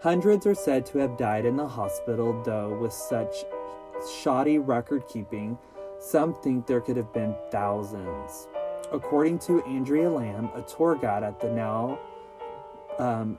[0.00, 3.44] Hundreds are said to have died in the hospital, though, with such
[4.22, 5.58] shoddy record keeping,
[6.00, 8.48] some think there could have been thousands.
[8.90, 11.98] According to Andrea Lamb, a tour guide at the now
[13.02, 13.38] um,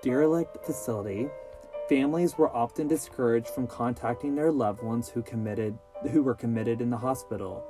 [0.00, 1.28] derelict facility,
[1.88, 5.78] families were often discouraged from contacting their loved ones who committed
[6.10, 7.64] who were committed in the hospital.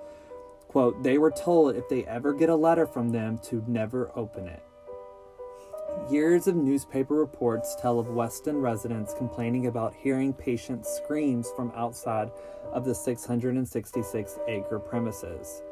[0.68, 4.48] Quote, they were told if they ever get a letter from them to never open
[4.48, 4.62] it.
[6.10, 12.30] Years of newspaper reports tell of Weston residents complaining about hearing patient screams from outside
[12.72, 15.62] of the 666 acre premises.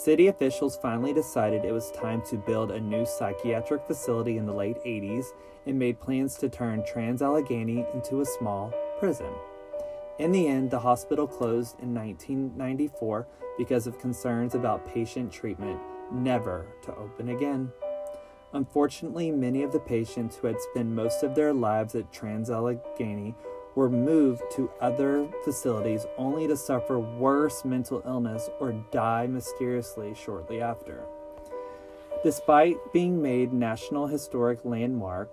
[0.00, 4.52] City officials finally decided it was time to build a new psychiatric facility in the
[4.52, 5.26] late 80s
[5.66, 9.30] and made plans to turn Trans Allegheny into a small prison.
[10.18, 13.26] In the end, the hospital closed in 1994
[13.58, 15.78] because of concerns about patient treatment,
[16.10, 17.70] never to open again.
[18.54, 23.34] Unfortunately, many of the patients who had spent most of their lives at Trans Allegheny
[23.74, 30.60] were moved to other facilities only to suffer worse mental illness or die mysteriously shortly
[30.60, 31.04] after.
[32.22, 35.30] Despite being made National Historic Landmark,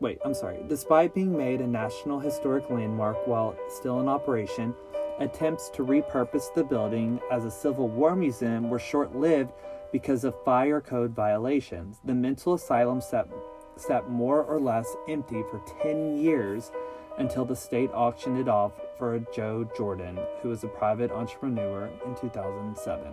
[0.00, 4.74] wait, I'm sorry, despite being made a National Historic Landmark while still in operation,
[5.20, 9.52] attempts to repurpose the building as a Civil War museum were short lived
[9.92, 11.98] because of fire code violations.
[12.04, 13.26] The mental asylum sat,
[13.76, 16.70] sat more or less empty for 10 years
[17.18, 22.14] until the state auctioned it off for Joe Jordan, who was a private entrepreneur in
[22.14, 23.12] 2007.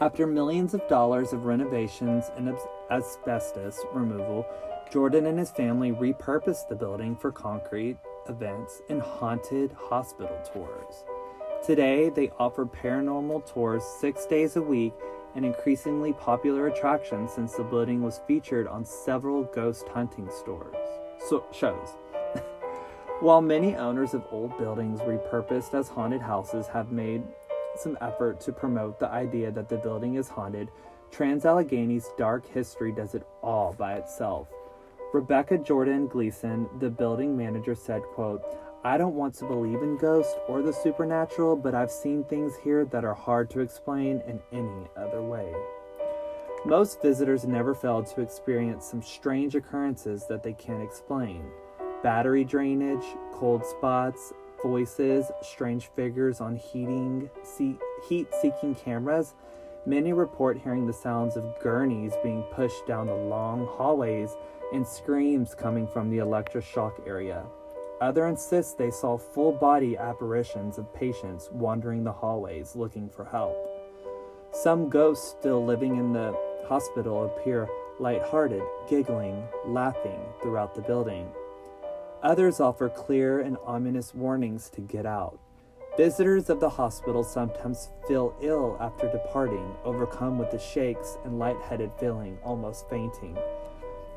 [0.00, 2.56] After millions of dollars of renovations and
[2.90, 4.46] asbestos removal,
[4.92, 7.96] Jordan and his family repurposed the building for concrete
[8.28, 11.04] events and haunted hospital tours.
[11.64, 14.92] Today, they offer paranormal tours six days a week,
[15.34, 20.76] an increasingly popular attraction since the building was featured on several ghost hunting stores
[21.24, 21.96] so, shows.
[23.20, 27.22] While many owners of old buildings repurposed as haunted houses have made
[27.76, 30.68] some effort to promote the idea that the building is haunted,
[31.12, 34.48] Trans Allegheny's dark history does it all by itself.
[35.12, 38.42] Rebecca Jordan Gleason, the building manager, said, quote,
[38.82, 42.84] I don't want to believe in ghosts or the supernatural, but I've seen things here
[42.86, 45.54] that are hard to explain in any other way.
[46.66, 51.44] Most visitors never fail to experience some strange occurrences that they can't explain
[52.04, 57.30] battery drainage, cold spots, voices, strange figures on heating
[58.06, 59.34] heat seeking cameras.
[59.86, 64.36] Many report hearing the sounds of gurneys being pushed down the long hallways
[64.74, 67.42] and screams coming from the electroshock area.
[68.02, 73.56] Others insist they saw full body apparitions of patients wandering the hallways looking for help.
[74.52, 76.36] Some ghosts still living in the
[76.68, 77.66] hospital appear
[77.98, 81.28] light-hearted, giggling, laughing throughout the building.
[82.24, 85.38] Others offer clear and ominous warnings to get out.
[85.98, 91.92] Visitors of the hospital sometimes feel ill after departing, overcome with the shakes and lightheaded
[92.00, 93.36] feeling, almost fainting.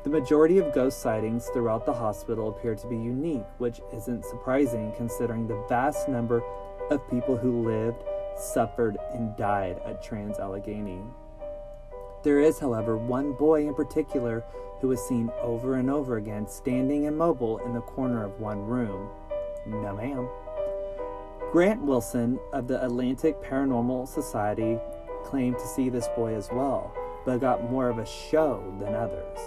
[0.04, 4.90] The majority of ghost sightings throughout the hospital appear to be unique, which isn't surprising
[4.96, 6.42] considering the vast number
[6.90, 8.02] of people who lived,
[8.38, 11.02] suffered, and died at Trans Allegheny.
[12.22, 14.44] There is, however, one boy in particular
[14.80, 19.08] who was seen over and over again standing immobile in the corner of one room.
[19.66, 20.28] No, ma'am.
[21.52, 24.78] Grant Wilson of the Atlantic Paranormal Society
[25.24, 26.92] claimed to see this boy as well,
[27.24, 29.38] but got more of a show than others.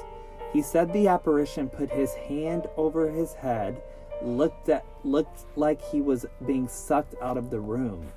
[0.52, 3.82] He said the apparition put his hand over his head,
[4.22, 8.12] looked at looked like he was being sucked out of the room.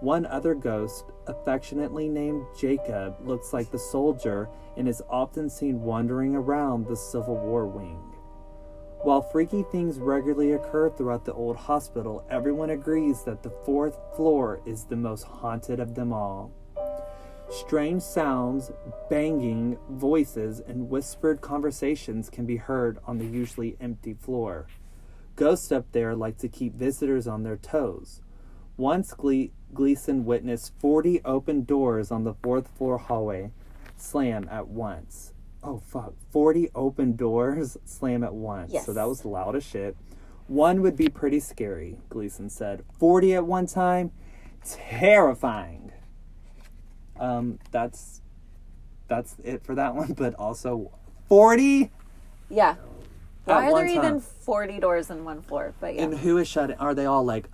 [0.00, 4.48] One other ghost, affectionately named Jacob, looks like the soldier
[4.78, 7.98] and is often seen wandering around the Civil War wing.
[9.02, 14.60] While freaky things regularly occur throughout the old hospital, everyone agrees that the fourth floor
[14.64, 16.50] is the most haunted of them all.
[17.50, 18.70] Strange sounds,
[19.10, 24.66] banging, voices, and whispered conversations can be heard on the usually empty floor.
[25.36, 28.22] Ghosts up there like to keep visitors on their toes.
[28.76, 33.50] Once Gle- Gleason witnessed 40 open doors on the fourth floor hallway
[33.96, 35.32] slam at once.
[35.62, 38.72] Oh fuck, 40 open doors slam at once.
[38.72, 38.86] Yes.
[38.86, 39.96] So that was loud as shit.
[40.46, 42.82] One would be pretty scary, Gleason said.
[42.98, 44.10] 40 at one time?
[44.64, 45.92] Terrifying.
[47.18, 48.20] Um, that's
[49.06, 50.90] that's it for that one, but also
[51.28, 51.90] 40
[52.48, 52.76] Yeah.
[53.44, 55.74] Why are there even 40 doors in one floor?
[55.80, 56.02] But yeah.
[56.04, 56.76] And who is shutting?
[56.76, 57.48] Are they all like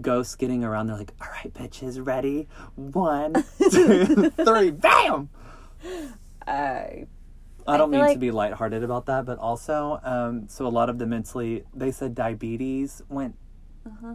[0.00, 0.86] ghosts getting around?
[0.86, 2.48] They're like, all right, bitches, ready?
[2.76, 3.34] One,
[3.70, 5.28] two, three, bam!
[6.46, 7.06] I
[7.66, 10.88] I don't mean to like- be lighthearted about that, but also, um, so a lot
[10.90, 13.36] of the mentally, they said diabetes went.
[13.86, 14.14] Uh-huh.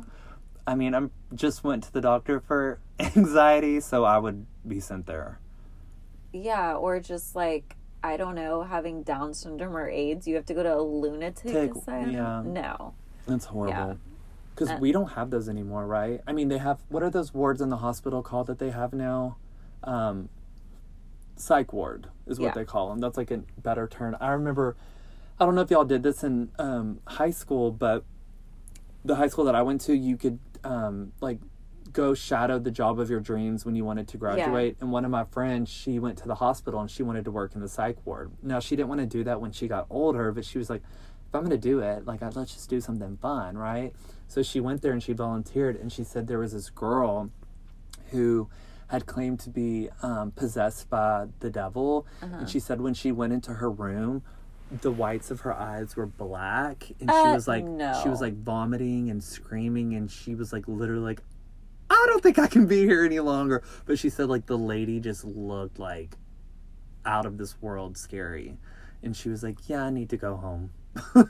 [0.65, 5.05] I mean, I'm just went to the doctor for anxiety, so I would be sent
[5.05, 5.39] there.
[6.33, 10.53] yeah, or just like I don't know, having Down syndrome or AIDS, you have to
[10.53, 12.11] go to a lunatic Take- asylum.
[12.11, 12.43] yeah.
[12.45, 12.93] No.
[13.25, 13.73] That's horrible.
[13.75, 13.93] Yeah.
[14.57, 16.19] Because Uh, we don't have those anymore, right?
[16.25, 16.79] I mean, they have.
[16.89, 19.37] What are those wards in the hospital called that they have now?
[19.83, 20.29] Um,
[21.35, 22.53] psych ward is what Yeah.
[22.55, 22.97] they call them.
[22.97, 24.17] That's like a better term.
[24.19, 24.75] I remember.
[25.39, 28.03] I don't know if y'all did this in um, high school, but
[29.05, 31.37] the high school that I went to, you could um, like
[31.93, 34.77] go shadow the job of your dreams when you wanted to graduate.
[34.79, 34.83] Yeah.
[34.85, 37.53] And one of my friends, she went to the hospital and she wanted to work
[37.53, 38.31] in the psych ward.
[38.41, 40.81] Now she didn't want to do that when she got older, but she was like,
[41.27, 43.93] if I'm going to do it, like, let's just do something fun, right?
[44.27, 47.29] So she went there and she volunteered, and she said there was this girl
[48.11, 48.49] who
[48.87, 52.07] had claimed to be um, possessed by the devil.
[52.21, 54.23] And she said when she went into her room,
[54.81, 57.65] the whites of her eyes were black, and she Uh, was like,
[58.01, 61.21] she was like vomiting and screaming, and she was like literally like,
[61.89, 63.63] I don't think I can be here any longer.
[63.85, 66.15] But she said like the lady just looked like
[67.05, 68.57] out of this world scary,
[69.03, 70.71] and she was like, yeah, I need to go home.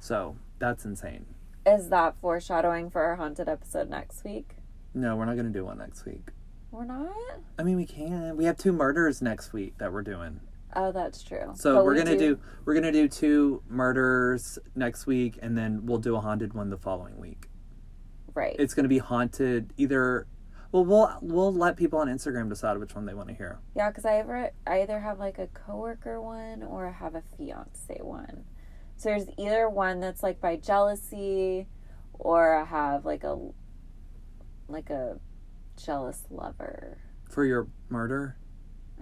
[0.00, 1.26] so that's insane.
[1.66, 4.56] Is that foreshadowing for our haunted episode next week?
[4.94, 6.30] No, we're not gonna do one next week.
[6.70, 7.12] We're not?
[7.58, 8.36] I mean, we can.
[8.36, 10.40] We have two murders next week that we're doing.
[10.76, 11.52] Oh, that's true.
[11.54, 12.38] So But we're we gonna do.
[12.64, 16.76] we're gonna do two murders next week, and then we'll do a haunted one the
[16.78, 17.48] following week.
[18.34, 18.56] right.
[18.58, 20.26] It's gonna be haunted either.
[20.70, 23.58] Well, we'll we'll let people on Instagram decide which one they want to hear.
[23.74, 27.22] Yeah, because I ever I either have like a coworker one or I have a
[27.36, 28.44] fiance one.
[28.96, 31.66] So there's either one that's like by jealousy,
[32.12, 33.38] or I have like a
[34.68, 35.18] like a
[35.76, 36.98] jealous lover.
[37.30, 38.36] For your murder?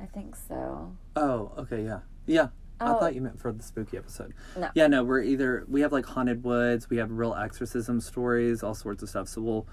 [0.01, 0.97] I think so.
[1.17, 2.01] Oh, okay, yeah.
[2.27, 2.49] Yeah.
[2.79, 3.01] I Oh.
[3.01, 4.35] thought you meant for the spooky episode.
[4.57, 4.69] No.
[4.75, 8.75] Yeah, no, we're either we have like haunted woods, we have real exorcism stories, all
[8.75, 9.29] sorts of stuff.
[9.29, 9.67] So we'll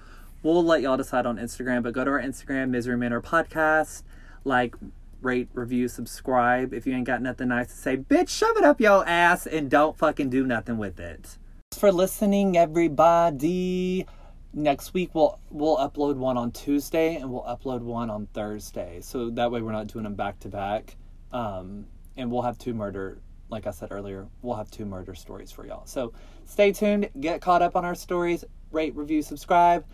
[0.44, 4.02] we'll let y'all decide on Instagram, but go to our Instagram, Misery Manor Podcast,
[4.44, 4.76] like,
[5.22, 6.74] rate, review, subscribe.
[6.74, 9.70] If you ain't got nothing nice to say, bitch, shove it up your ass and
[9.70, 11.38] don't fucking do nothing with it.
[11.70, 14.06] Thanks for listening, everybody.
[14.52, 19.00] Next week we'll we'll upload one on Tuesday and we'll upload one on Thursday.
[19.00, 20.96] So that way we're not doing them back to back.
[21.32, 21.86] Um,
[22.16, 23.18] and we'll have two murder,
[23.48, 25.86] like I said earlier, we'll have two murder stories for y'all.
[25.86, 26.12] So
[26.44, 29.84] stay tuned, get caught up on our stories, rate, review, subscribe,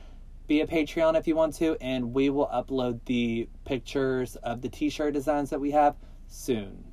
[0.51, 4.69] be a Patreon if you want to, and we will upload the pictures of the
[4.69, 5.95] t-shirt designs that we have
[6.27, 6.85] soon.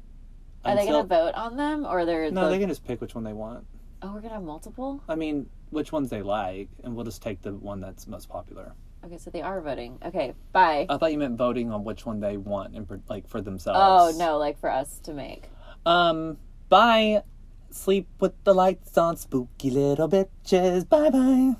[0.64, 3.16] Are they gonna vote on them or they're No, the- they can just pick which
[3.16, 3.66] one they want.
[4.04, 5.02] Oh, we're gonna have multiple?
[5.10, 8.74] I mean, which ones they like, and we'll just take the one that's most popular.
[9.04, 9.98] Okay, so they are voting.
[10.06, 10.86] Okay, bye.
[10.88, 13.80] I thought you meant voting on which one they want, and like for themselves.
[14.16, 15.50] oh no, like for us to make.
[15.84, 16.38] Um,
[16.70, 17.24] bye.
[17.72, 20.88] Sleep with the lights on, spooky little bitches.
[20.88, 21.56] Bye bye.